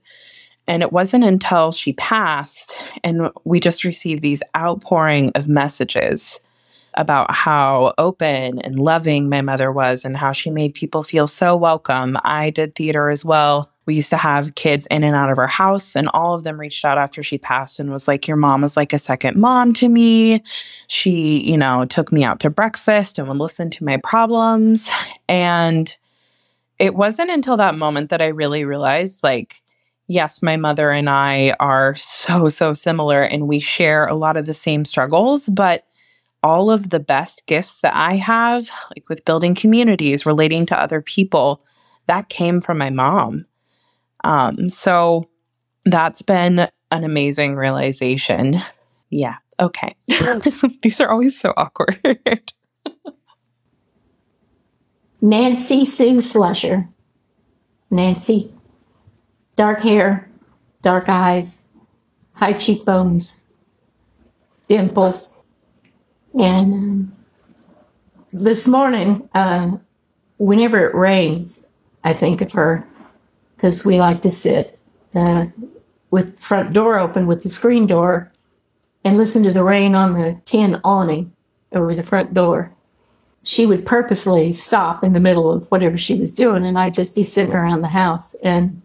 And 0.67 0.83
it 0.83 0.93
wasn't 0.93 1.25
until 1.25 1.73
she 1.73 1.95
passed 1.95 2.81
and 3.03 3.31
we 3.45 3.59
just 3.59 3.85
received 3.85 4.23
these 4.23 4.43
outpouring 4.55 5.33
of 5.35 5.49
messages 5.49 6.41
about 6.95 7.31
how 7.31 7.93
open 7.99 8.59
and 8.61 8.79
loving 8.79 9.29
my 9.29 9.41
mother 9.41 9.71
was 9.71 10.05
and 10.05 10.17
how 10.17 10.33
she 10.33 10.51
made 10.51 10.75
people 10.75 11.03
feel 11.03 11.27
so 11.27 11.57
welcome. 11.57 12.19
I 12.25 12.51
did 12.51 12.75
theater 12.75 13.11
as 13.11 13.25
well. 13.25 13.71
We 13.87 13.95
used 13.95 14.11
to 14.11 14.17
have 14.17 14.55
kids 14.55 14.87
in 14.87 15.03
and 15.03 15.17
out 15.17 15.31
of 15.31 15.39
our 15.39 15.49
house, 15.49 15.97
and 15.97 16.09
all 16.15 16.35
of 16.35 16.45
them 16.45 16.61
reached 16.61 16.85
out 16.85 16.99
after 16.99 17.23
she 17.23 17.39
passed 17.39 17.81
and 17.81 17.91
was 17.91 18.07
like, 18.07 18.29
Your 18.29 18.37
mom 18.37 18.61
was 18.63 18.77
like 18.77 18.93
a 18.93 18.99
second 18.99 19.37
mom 19.37 19.73
to 19.75 19.89
me. 19.89 20.43
She, 20.87 21.41
you 21.41 21.57
know, 21.57 21.85
took 21.87 22.13
me 22.13 22.23
out 22.23 22.41
to 22.41 22.51
breakfast 22.51 23.19
and 23.19 23.27
would 23.27 23.39
listen 23.39 23.69
to 23.71 23.85
my 23.85 23.97
problems. 23.97 24.91
And 25.29 25.97
it 26.79 26.95
wasn't 26.95 27.31
until 27.31 27.57
that 27.57 27.75
moment 27.75 28.11
that 28.11 28.23
I 28.23 28.29
really 28.29 28.65
realized, 28.65 29.23
like, 29.23 29.61
yes, 30.07 30.43
my 30.43 30.57
mother 30.57 30.91
and 30.91 31.09
I 31.09 31.55
are 31.61 31.95
so, 31.95 32.49
so 32.49 32.75
similar 32.75 33.23
and 33.23 33.47
we 33.47 33.61
share 33.61 34.07
a 34.07 34.15
lot 34.15 34.37
of 34.37 34.47
the 34.47 34.55
same 34.55 34.85
struggles, 34.85 35.49
but 35.49 35.85
all 36.43 36.71
of 36.71 36.91
the 36.91 37.01
best 37.01 37.47
gifts 37.47 37.81
that 37.81 37.95
I 37.95 38.17
have, 38.17 38.71
like 38.95 39.09
with 39.09 39.25
building 39.25 39.55
communities, 39.55 40.25
relating 40.25 40.67
to 40.67 40.81
other 40.81 41.01
people, 41.01 41.65
that 42.07 42.29
came 42.29 42.61
from 42.61 42.79
my 42.79 42.91
mom. 42.91 43.47
Um, 44.25 44.69
so 44.69 45.25
that's 45.85 46.23
been 46.23 46.69
an 46.91 47.05
amazing 47.05 47.57
realization. 47.57 48.57
Yeah. 49.11 49.37
Okay. 49.59 49.95
These 50.83 51.01
are 51.01 51.11
always 51.11 51.39
so 51.39 51.53
awkward. 51.57 52.01
Nancy 55.21 55.85
Sue 55.85 56.19
Slusher. 56.19 56.89
Nancy. 57.91 58.53
Dark 59.57 59.81
hair, 59.81 60.31
dark 60.81 61.09
eyes, 61.09 61.69
high 62.33 62.55
cheekbones, 62.55 63.45
dimples 64.69 65.40
and 66.39 66.75
um, 66.75 67.17
this 68.33 68.69
morning, 68.69 69.29
uh, 69.35 69.77
whenever 70.39 70.89
it 70.89 70.95
rains, 70.95 71.69
I 72.05 72.13
think 72.13 72.41
of 72.41 72.53
her 72.53 72.87
because 73.57 73.85
we 73.85 73.99
like 73.99 74.23
to 74.23 74.31
sit 74.31 74.79
uh, 75.15 75.47
with 76.11 76.37
the 76.37 76.43
front 76.43 76.73
door 76.73 76.99
open 76.99 77.27
with 77.27 77.43
the 77.43 77.49
screen 77.49 77.87
door 77.87 78.31
and 79.05 79.17
listen 79.17 79.43
to 79.43 79.53
the 79.53 79.65
rain 79.65 79.95
on 79.95 80.15
the 80.15 80.41
tin 80.45 80.81
awning 80.85 81.33
over 81.73 81.95
the 81.95 82.03
front 82.03 82.33
door. 82.35 82.73
She 83.43 83.67
would 83.67 83.87
purposely 83.87 84.53
stop 84.53 85.03
in 85.03 85.15
the 85.15 85.21
middle 85.21 85.51
of 85.51 85.71
whatever 85.71 85.97
she 85.97 86.19
was 86.19 86.35
doing, 86.35 86.67
and 86.67 86.79
I'd 86.79 86.95
just 86.95 87.15
be 87.15 87.23
sitting 87.23 87.55
around 87.55 87.81
the 87.81 87.89
house. 87.89 88.35
And 88.43 88.83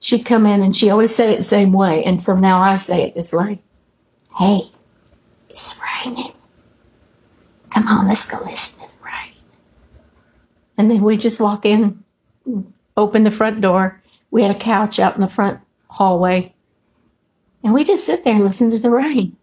she'd 0.00 0.26
come 0.26 0.46
in, 0.46 0.62
and 0.62 0.74
she 0.74 0.90
always 0.90 1.14
say 1.14 1.32
it 1.32 1.38
the 1.38 1.44
same 1.44 1.72
way. 1.72 2.04
And 2.04 2.22
so 2.22 2.36
now 2.36 2.60
I 2.60 2.76
say 2.76 3.04
it 3.04 3.14
this 3.14 3.32
way 3.32 3.62
Hey, 4.36 4.62
it's 5.48 5.80
raining. 6.04 6.32
Come 7.72 7.88
on, 7.88 8.08
let's 8.08 8.30
go 8.30 8.42
listen 8.44 8.86
rain. 9.02 9.32
And 10.76 10.90
then 10.90 11.02
we 11.02 11.16
just 11.16 11.40
walk 11.40 11.64
in, 11.64 12.04
open 12.96 13.24
the 13.24 13.30
front 13.30 13.60
door. 13.60 14.00
We 14.30 14.42
had 14.42 14.54
a 14.54 14.58
couch 14.58 14.98
out 14.98 15.14
in 15.14 15.20
the 15.20 15.28
front 15.28 15.60
hallway. 15.88 16.54
And 17.62 17.72
we 17.72 17.84
just 17.84 18.04
sit 18.04 18.24
there 18.24 18.34
and 18.34 18.44
listen 18.44 18.70
to 18.70 18.78
the 18.78 18.90
rain. 18.90 19.36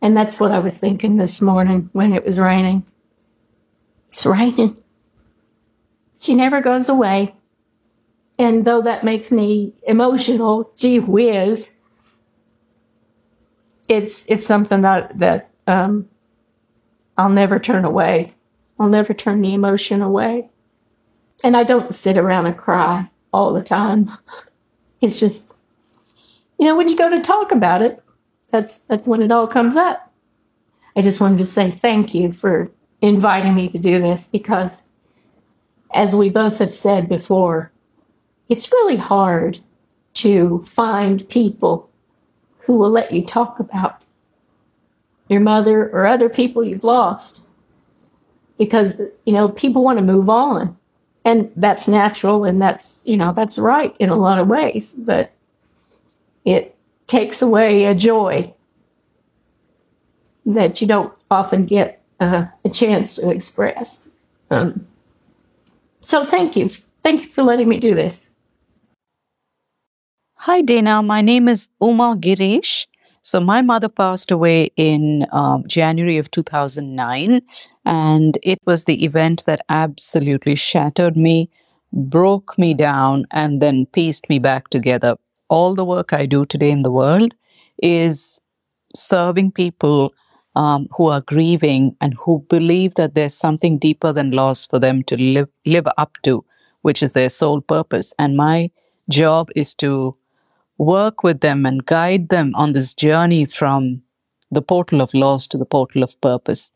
And 0.00 0.16
that's 0.16 0.40
what 0.40 0.50
I 0.50 0.58
was 0.58 0.76
thinking 0.78 1.16
this 1.16 1.40
morning 1.40 1.88
when 1.92 2.12
it 2.12 2.24
was 2.24 2.38
raining. 2.38 2.84
It's 4.08 4.26
raining. 4.26 4.76
She 6.20 6.34
never 6.34 6.60
goes 6.60 6.88
away. 6.88 7.34
And 8.38 8.64
though 8.64 8.82
that 8.82 9.04
makes 9.04 9.30
me 9.30 9.74
emotional, 9.84 10.72
gee 10.76 10.98
whiz, 10.98 11.78
it's 13.88 14.28
it's 14.30 14.46
something 14.46 14.80
that 14.82 15.18
that 15.18 15.50
um, 15.66 16.08
I'll 17.16 17.28
never 17.28 17.58
turn 17.58 17.84
away. 17.84 18.32
I'll 18.78 18.88
never 18.88 19.14
turn 19.14 19.42
the 19.42 19.54
emotion 19.54 20.02
away. 20.02 20.48
And 21.44 21.56
I 21.56 21.64
don't 21.64 21.94
sit 21.94 22.16
around 22.16 22.46
and 22.46 22.56
cry 22.56 23.10
all 23.32 23.52
the 23.52 23.62
time. 23.64 24.10
It's 25.00 25.18
just, 25.18 25.58
you 26.60 26.66
know, 26.66 26.76
when 26.76 26.86
you 26.86 26.96
go 26.96 27.10
to 27.10 27.20
talk 27.20 27.50
about 27.50 27.82
it, 27.82 28.00
that's 28.50 28.84
that's 28.84 29.08
when 29.08 29.20
it 29.20 29.32
all 29.32 29.48
comes 29.48 29.74
up. 29.74 30.12
I 30.94 31.02
just 31.02 31.20
wanted 31.20 31.38
to 31.38 31.44
say 31.44 31.72
thank 31.72 32.14
you 32.14 32.32
for 32.32 32.70
inviting 33.00 33.56
me 33.56 33.68
to 33.70 33.78
do 33.78 34.00
this 34.00 34.30
because 34.30 34.84
as 35.92 36.14
we 36.14 36.30
both 36.30 36.58
have 36.60 36.72
said 36.72 37.08
before, 37.08 37.72
it's 38.48 38.70
really 38.70 38.96
hard 38.96 39.58
to 40.14 40.60
find 40.60 41.28
people 41.28 41.90
who 42.60 42.78
will 42.78 42.90
let 42.90 43.12
you 43.12 43.24
talk 43.24 43.58
about 43.58 44.04
your 45.32 45.40
mother, 45.40 45.88
or 45.90 46.06
other 46.06 46.28
people 46.28 46.62
you've 46.62 46.84
lost. 46.84 47.48
Because, 48.58 49.00
you 49.24 49.32
know, 49.32 49.48
people 49.48 49.82
want 49.82 49.98
to 49.98 50.04
move 50.04 50.28
on. 50.28 50.76
And 51.24 51.50
that's 51.56 51.86
natural 51.86 52.44
and 52.44 52.60
that's, 52.60 53.04
you 53.06 53.16
know, 53.16 53.32
that's 53.32 53.58
right 53.58 53.94
in 53.98 54.08
a 54.08 54.16
lot 54.16 54.38
of 54.38 54.48
ways. 54.48 54.94
But 54.94 55.32
it 56.44 56.76
takes 57.06 57.42
away 57.42 57.84
a 57.84 57.94
joy 57.94 58.52
that 60.44 60.80
you 60.80 60.86
don't 60.88 61.12
often 61.30 61.66
get 61.66 62.02
uh, 62.18 62.46
a 62.64 62.70
chance 62.70 63.16
to 63.16 63.30
express. 63.30 64.10
Um, 64.50 64.86
so 66.00 66.24
thank 66.24 66.56
you. 66.56 66.68
Thank 67.02 67.22
you 67.22 67.28
for 67.28 67.42
letting 67.42 67.68
me 67.68 67.78
do 67.78 67.94
this. 67.94 68.30
Hi, 70.34 70.60
Dana. 70.60 71.02
My 71.02 71.20
name 71.22 71.48
is 71.48 71.68
Uma 71.80 72.16
Girish. 72.16 72.86
So 73.22 73.38
my 73.38 73.62
mother 73.62 73.88
passed 73.88 74.32
away 74.32 74.70
in 74.76 75.26
um, 75.30 75.64
January 75.68 76.18
of 76.18 76.30
2009, 76.32 77.40
and 77.84 78.38
it 78.42 78.58
was 78.66 78.84
the 78.84 79.04
event 79.04 79.44
that 79.46 79.64
absolutely 79.68 80.56
shattered 80.56 81.16
me, 81.16 81.48
broke 81.92 82.58
me 82.58 82.74
down, 82.74 83.24
and 83.30 83.62
then 83.62 83.86
pieced 83.86 84.28
me 84.28 84.40
back 84.40 84.70
together. 84.70 85.14
All 85.48 85.74
the 85.74 85.84
work 85.84 86.12
I 86.12 86.26
do 86.26 86.44
today 86.44 86.72
in 86.72 86.82
the 86.82 86.90
world 86.90 87.34
is 87.80 88.40
serving 88.94 89.52
people 89.52 90.12
um, 90.56 90.88
who 90.96 91.06
are 91.06 91.20
grieving 91.20 91.96
and 92.00 92.14
who 92.14 92.44
believe 92.48 92.96
that 92.96 93.14
there's 93.14 93.34
something 93.34 93.78
deeper 93.78 94.12
than 94.12 94.32
loss 94.32 94.66
for 94.66 94.80
them 94.80 95.04
to 95.04 95.16
live 95.16 95.48
live 95.64 95.86
up 95.96 96.18
to, 96.24 96.44
which 96.82 97.04
is 97.04 97.12
their 97.12 97.30
sole 97.30 97.60
purpose. 97.60 98.12
And 98.18 98.36
my 98.36 98.70
job 99.08 99.48
is 99.54 99.74
to 99.76 100.16
work 100.82 101.22
with 101.22 101.40
them 101.40 101.64
and 101.64 101.86
guide 101.86 102.28
them 102.28 102.52
on 102.54 102.72
this 102.72 102.94
journey 102.94 103.46
from 103.46 104.02
the 104.50 104.62
portal 104.62 105.00
of 105.00 105.14
loss 105.14 105.46
to 105.48 105.58
the 105.58 105.64
portal 105.64 106.02
of 106.02 106.20
purpose. 106.20 106.72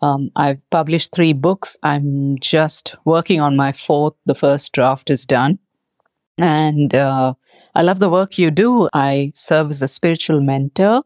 Um, 0.00 0.30
I've 0.36 0.62
published 0.70 1.12
three 1.12 1.32
books. 1.32 1.76
I'm 1.82 2.38
just 2.38 2.94
working 3.04 3.40
on 3.40 3.56
my 3.56 3.72
fourth. 3.72 4.14
The 4.26 4.34
first 4.34 4.72
draft 4.72 5.10
is 5.10 5.26
done. 5.26 5.58
And 6.38 6.94
uh, 6.94 7.34
I 7.74 7.82
love 7.82 7.98
the 7.98 8.08
work 8.08 8.38
you 8.38 8.52
do. 8.52 8.88
I 8.94 9.32
serve 9.34 9.70
as 9.70 9.82
a 9.82 9.88
spiritual 9.88 10.40
mentor, 10.40 11.02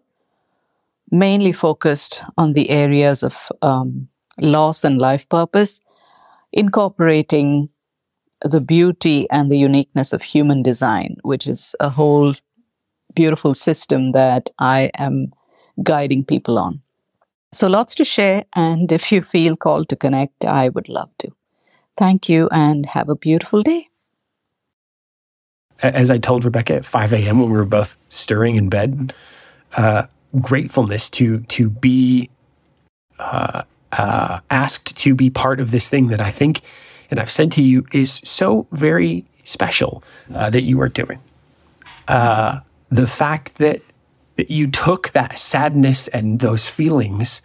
mainly 1.11 1.53
focused 1.53 2.23
on 2.37 2.53
the 2.53 2.69
areas 2.69 3.23
of 3.23 3.51
um, 3.62 4.09
loss 4.38 4.85
and 4.85 4.99
life 4.99 5.27
purpose, 5.31 5.81
incorporating 6.53 7.71
the 8.44 8.61
beauty 8.61 9.28
and 9.31 9.50
the 9.50 9.59
uniqueness 9.59 10.12
of 10.12 10.22
human 10.22 10.62
design, 10.62 11.16
which 11.22 11.46
is 11.46 11.74
a 11.81 11.88
whole 11.88 12.35
beautiful 13.14 13.55
system 13.55 14.12
that 14.12 14.50
I 14.59 14.90
am 14.96 15.33
guiding 15.83 16.24
people 16.24 16.59
on. 16.59 16.83
So 17.52 17.68
lots 17.68 17.94
to 17.96 18.05
share. 18.05 18.44
And 18.55 18.90
if 18.90 19.12
you 19.12 19.22
feel 19.22 19.57
called 19.57 19.88
to 19.90 19.96
connect, 19.96 20.44
I 20.44 20.70
would 20.70 20.88
love 20.88 21.11
to. 21.18 21.28
Thank 21.96 22.28
you 22.28 22.48
and 22.50 22.87
have 22.87 23.09
a 23.09 23.16
beautiful 23.16 23.62
day. 23.62 23.88
As 25.83 26.11
I 26.11 26.18
told 26.18 26.44
Rebecca 26.44 26.74
at 26.74 26.85
5 26.85 27.12
a.m. 27.12 27.40
when 27.40 27.50
we 27.50 27.57
were 27.57 27.64
both 27.64 27.96
stirring 28.09 28.57
in 28.57 28.68
bed, 28.68 29.12
uh, 29.76 30.05
gratefulness 30.40 31.11
to 31.11 31.40
to 31.40 31.68
be 31.68 32.31
uh, 33.18 33.62
uh, 33.92 34.40
asked 34.48 34.96
to 34.98 35.14
be 35.14 35.28
part 35.28 35.61
of 35.61 35.70
this 35.70 35.88
thing 35.88 36.09
that 36.09 36.20
I 36.20 36.31
think 36.31 36.61
and 37.12 37.20
I've 37.20 37.31
said 37.31 37.53
to 37.53 37.62
you 37.62 37.87
is 37.92 38.20
so 38.25 38.66
very 38.72 39.25
special 39.44 40.03
uh, 40.35 40.48
that 40.51 40.62
you 40.62 40.81
are 40.81 40.88
doing. 40.88 41.20
Uh, 42.09 42.61
the 42.90 43.07
fact 43.07 43.57
that, 43.57 43.83
that 44.37 44.51
you 44.51 44.66
took 44.66 45.11
that 45.11 45.38
sadness 45.38 46.09
and 46.09 46.40
those 46.40 46.68
feelings 46.68 47.42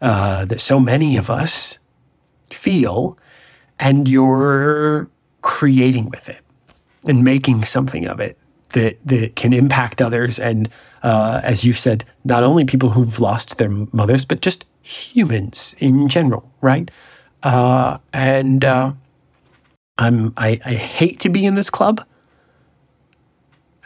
uh, 0.00 0.46
that 0.46 0.60
so 0.60 0.80
many 0.80 1.18
of 1.18 1.28
us 1.28 1.78
feel, 2.50 3.18
and 3.78 4.08
you're 4.08 5.08
creating 5.42 6.08
with 6.08 6.30
it 6.30 6.40
and 7.06 7.22
making 7.22 7.64
something 7.64 8.06
of 8.06 8.18
it 8.18 8.38
that 8.70 8.98
that 9.04 9.36
can 9.36 9.52
impact 9.52 10.00
others 10.00 10.38
and 10.38 10.68
uh, 11.02 11.40
as 11.42 11.64
you've 11.64 11.78
said 11.78 12.04
not 12.24 12.42
only 12.42 12.64
people 12.64 12.90
who've 12.90 13.18
lost 13.20 13.58
their 13.58 13.68
mothers 13.68 14.24
but 14.24 14.40
just 14.40 14.64
humans 14.82 15.74
in 15.80 16.08
general 16.08 16.48
right 16.60 16.90
uh, 17.42 17.98
and 18.12 18.64
uh, 18.64 18.92
I'm 20.02 20.32
I, 20.36 20.60
I 20.64 20.74
hate 20.74 21.18
to 21.20 21.28
be 21.28 21.44
in 21.44 21.54
this 21.54 21.70
club 21.70 22.04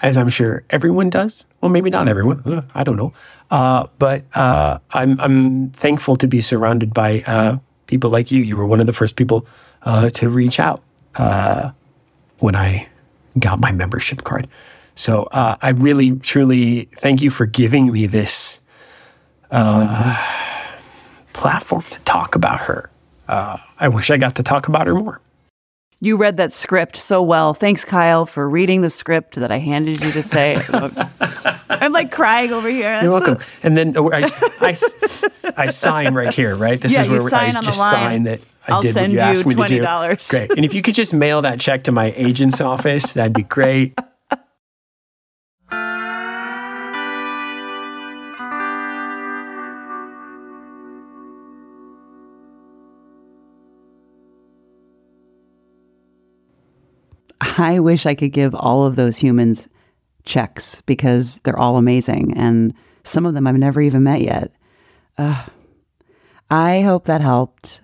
as 0.02 0.16
I'm 0.16 0.28
sure 0.28 0.64
everyone 0.70 1.10
does 1.10 1.46
well 1.60 1.70
maybe 1.70 1.90
not 1.90 2.08
everyone 2.08 2.42
uh, 2.44 2.62
I 2.74 2.84
don't 2.84 2.96
know 2.96 3.12
uh, 3.50 3.86
but 3.98 4.24
uh, 4.34 4.78
I'm 4.90 5.20
I'm 5.20 5.70
thankful 5.70 6.16
to 6.16 6.26
be 6.26 6.40
surrounded 6.40 6.92
by 6.92 7.58
people 7.86 8.10
like 8.10 8.30
you 8.32 8.42
you 8.42 8.56
were 8.56 8.66
one 8.66 8.80
of 8.80 8.86
the 8.86 8.92
first 8.92 9.16
people 9.16 9.46
to 9.84 10.28
reach 10.28 10.58
out 10.58 10.82
when 12.38 12.56
I 12.56 12.88
got 13.38 13.60
my 13.60 13.72
membership 13.72 14.24
card. 14.24 14.48
So 14.94 15.24
uh, 15.24 15.56
I 15.60 15.70
really, 15.70 16.16
truly 16.16 16.88
thank 16.96 17.22
you 17.22 17.30
for 17.30 17.46
giving 17.46 17.92
me 17.92 18.06
this 18.06 18.60
uh, 19.50 20.16
platform 21.32 21.82
to 21.82 22.00
talk 22.00 22.34
about 22.34 22.60
her. 22.60 22.90
Uh, 23.28 23.58
I 23.78 23.88
wish 23.88 24.10
I 24.10 24.16
got 24.16 24.36
to 24.36 24.42
talk 24.42 24.68
about 24.68 24.86
her 24.86 24.94
more. 24.94 25.20
You 26.00 26.18
read 26.18 26.36
that 26.36 26.52
script 26.52 26.96
so 26.96 27.22
well. 27.22 27.54
Thanks, 27.54 27.84
Kyle, 27.84 28.26
for 28.26 28.48
reading 28.48 28.82
the 28.82 28.90
script 28.90 29.36
that 29.36 29.50
I 29.50 29.58
handed 29.58 29.98
you 30.04 30.12
to 30.12 30.22
say. 30.22 30.60
I'm 31.70 31.92
like 31.92 32.12
crying 32.12 32.52
over 32.52 32.68
here. 32.68 32.82
That's 32.82 33.02
You're 33.02 33.12
welcome. 33.12 33.40
So- 33.40 33.46
and 33.62 33.76
then 33.78 33.96
oh, 33.96 34.12
I, 34.12 34.22
I, 34.60 34.76
I, 35.56 35.66
sign 35.68 36.14
right 36.14 36.32
here, 36.32 36.54
right? 36.54 36.78
This 36.78 36.92
yeah, 36.92 37.02
is 37.02 37.08
where 37.08 37.34
I 37.34 37.50
just 37.50 37.78
sign 37.78 38.24
that 38.24 38.40
I 38.68 38.72
I'll 38.72 38.82
did 38.82 38.94
what 38.94 39.10
you 39.10 39.18
asked 39.20 39.44
you 39.44 39.56
me 39.56 39.64
to 39.64 39.66
do. 39.66 40.16
Great. 40.28 40.50
And 40.50 40.64
if 40.64 40.74
you 40.74 40.82
could 40.82 40.94
just 40.94 41.14
mail 41.14 41.42
that 41.42 41.60
check 41.60 41.84
to 41.84 41.92
my 41.92 42.12
agent's 42.16 42.60
office, 42.60 43.14
that'd 43.14 43.32
be 43.32 43.42
great. 43.42 43.98
I 57.58 57.78
wish 57.78 58.06
I 58.06 58.14
could 58.14 58.32
give 58.32 58.54
all 58.54 58.84
of 58.84 58.96
those 58.96 59.16
humans 59.16 59.68
checks 60.24 60.82
because 60.82 61.38
they're 61.40 61.58
all 61.58 61.76
amazing. 61.76 62.36
And 62.36 62.74
some 63.04 63.24
of 63.24 63.34
them 63.34 63.46
I've 63.46 63.56
never 63.56 63.80
even 63.80 64.02
met 64.02 64.20
yet. 64.20 64.52
I 66.50 66.80
hope 66.82 67.06
that 67.06 67.20
helped. 67.20 67.80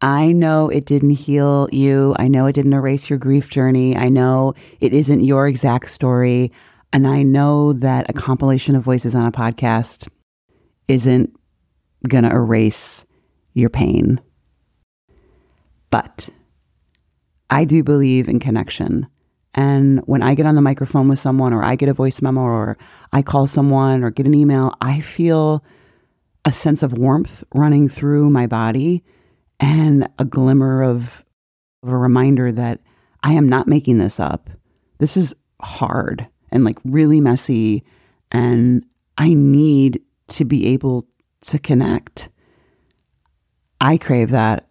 I 0.00 0.32
know 0.32 0.68
it 0.68 0.84
didn't 0.84 1.10
heal 1.10 1.68
you. 1.72 2.14
I 2.18 2.28
know 2.28 2.46
it 2.46 2.54
didn't 2.54 2.72
erase 2.72 3.08
your 3.08 3.18
grief 3.18 3.48
journey. 3.48 3.96
I 3.96 4.08
know 4.08 4.54
it 4.80 4.92
isn't 4.92 5.20
your 5.20 5.46
exact 5.46 5.88
story. 5.88 6.52
And 6.92 7.06
I 7.06 7.22
know 7.22 7.72
that 7.74 8.10
a 8.10 8.12
compilation 8.12 8.76
of 8.76 8.82
voices 8.82 9.14
on 9.14 9.26
a 9.26 9.32
podcast 9.32 10.08
isn't 10.88 11.34
going 12.08 12.24
to 12.24 12.30
erase 12.30 13.06
your 13.54 13.70
pain. 13.70 14.20
But 15.90 16.28
I 17.54 17.64
do 17.64 17.84
believe 17.84 18.28
in 18.28 18.40
connection. 18.40 19.06
And 19.54 20.00
when 20.06 20.24
I 20.24 20.34
get 20.34 20.44
on 20.44 20.56
the 20.56 20.60
microphone 20.60 21.06
with 21.06 21.20
someone, 21.20 21.52
or 21.52 21.62
I 21.62 21.76
get 21.76 21.88
a 21.88 21.94
voice 21.94 22.20
memo, 22.20 22.40
or 22.40 22.76
I 23.12 23.22
call 23.22 23.46
someone, 23.46 24.02
or 24.02 24.10
get 24.10 24.26
an 24.26 24.34
email, 24.34 24.74
I 24.80 24.98
feel 25.00 25.64
a 26.44 26.50
sense 26.50 26.82
of 26.82 26.98
warmth 26.98 27.44
running 27.54 27.88
through 27.88 28.28
my 28.28 28.48
body 28.48 29.04
and 29.60 30.08
a 30.18 30.24
glimmer 30.24 30.82
of, 30.82 31.24
of 31.84 31.90
a 31.90 31.96
reminder 31.96 32.50
that 32.50 32.80
I 33.22 33.34
am 33.34 33.48
not 33.48 33.68
making 33.68 33.98
this 33.98 34.18
up. 34.18 34.50
This 34.98 35.16
is 35.16 35.32
hard 35.62 36.26
and 36.50 36.64
like 36.64 36.78
really 36.84 37.20
messy. 37.20 37.84
And 38.32 38.84
I 39.16 39.32
need 39.32 40.02
to 40.30 40.44
be 40.44 40.66
able 40.66 41.06
to 41.42 41.60
connect. 41.60 42.30
I 43.80 43.96
crave 43.96 44.30
that. 44.30 44.66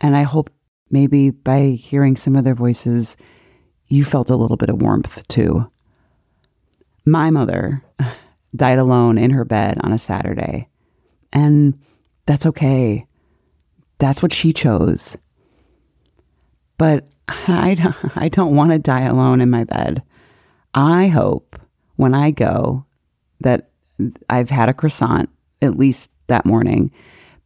And 0.00 0.16
I 0.16 0.22
hope 0.22 0.50
maybe 0.90 1.30
by 1.30 1.70
hearing 1.70 2.16
some 2.16 2.36
of 2.36 2.44
their 2.44 2.54
voices, 2.54 3.16
you 3.86 4.04
felt 4.04 4.30
a 4.30 4.36
little 4.36 4.56
bit 4.56 4.70
of 4.70 4.82
warmth 4.82 5.26
too. 5.28 5.70
My 7.04 7.30
mother 7.30 7.82
died 8.56 8.78
alone 8.78 9.18
in 9.18 9.30
her 9.30 9.44
bed 9.44 9.78
on 9.82 9.92
a 9.92 9.98
Saturday, 9.98 10.68
and 11.32 11.78
that's 12.26 12.46
okay. 12.46 13.06
That's 13.98 14.22
what 14.22 14.32
she 14.32 14.52
chose. 14.52 15.16
But 16.76 17.08
I 17.28 17.94
I 18.14 18.28
don't 18.28 18.56
want 18.56 18.72
to 18.72 18.78
die 18.78 19.02
alone 19.02 19.40
in 19.40 19.50
my 19.50 19.64
bed. 19.64 20.02
I 20.74 21.08
hope 21.08 21.58
when 21.96 22.14
I 22.14 22.30
go 22.30 22.84
that 23.40 23.70
I've 24.28 24.50
had 24.50 24.68
a 24.68 24.74
croissant 24.74 25.28
at 25.60 25.76
least 25.76 26.10
that 26.28 26.46
morning. 26.46 26.92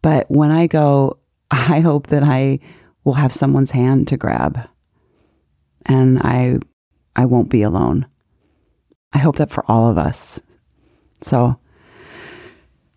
But 0.03 0.31
when 0.31 0.51
I 0.51 0.67
go, 0.67 1.19
I 1.51 1.81
hope 1.81 2.09
that 2.09 2.23
I 2.23 2.59
will 3.05 3.15
have 3.15 3.33
someone's 3.33 3.71
hand 3.71 4.09
to 4.09 4.17
grab. 4.17 4.69
And 5.87 6.21
I 6.21 6.59
I 7.15 7.27
won't 7.27 7.51
be 7.51 7.63
alone. 7.63 8.07
I 9.13 9.19
hope 9.19 9.37
that 9.37 9.51
for 9.51 9.65
all 9.69 9.91
of 9.91 9.99
us. 9.99 10.41
So 11.21 11.59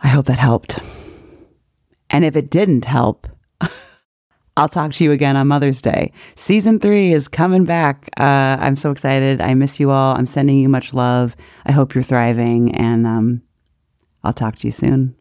I 0.01 0.07
hope 0.07 0.27
that 0.27 0.37
helped. 0.37 0.79
And 2.09 2.23
if 2.23 2.35
it 2.35 2.49
didn't 2.49 2.85
help, 2.85 3.27
I'll 4.57 4.69
talk 4.69 4.93
to 4.93 5.03
you 5.03 5.11
again 5.11 5.35
on 5.35 5.47
Mother's 5.47 5.81
Day. 5.81 6.13
Season 6.35 6.79
three 6.79 7.11
is 7.11 7.27
coming 7.27 7.65
back. 7.65 8.09
Uh, 8.17 8.23
I'm 8.59 8.75
so 8.75 8.91
excited. 8.91 9.41
I 9.41 9.53
miss 9.53 9.79
you 9.79 9.91
all. 9.91 10.15
I'm 10.15 10.27
sending 10.27 10.59
you 10.59 10.69
much 10.69 10.93
love. 10.93 11.35
I 11.65 11.71
hope 11.71 11.93
you're 11.93 12.03
thriving, 12.03 12.73
and 12.75 13.05
um, 13.05 13.41
I'll 14.23 14.33
talk 14.33 14.55
to 14.57 14.67
you 14.67 14.71
soon. 14.71 15.15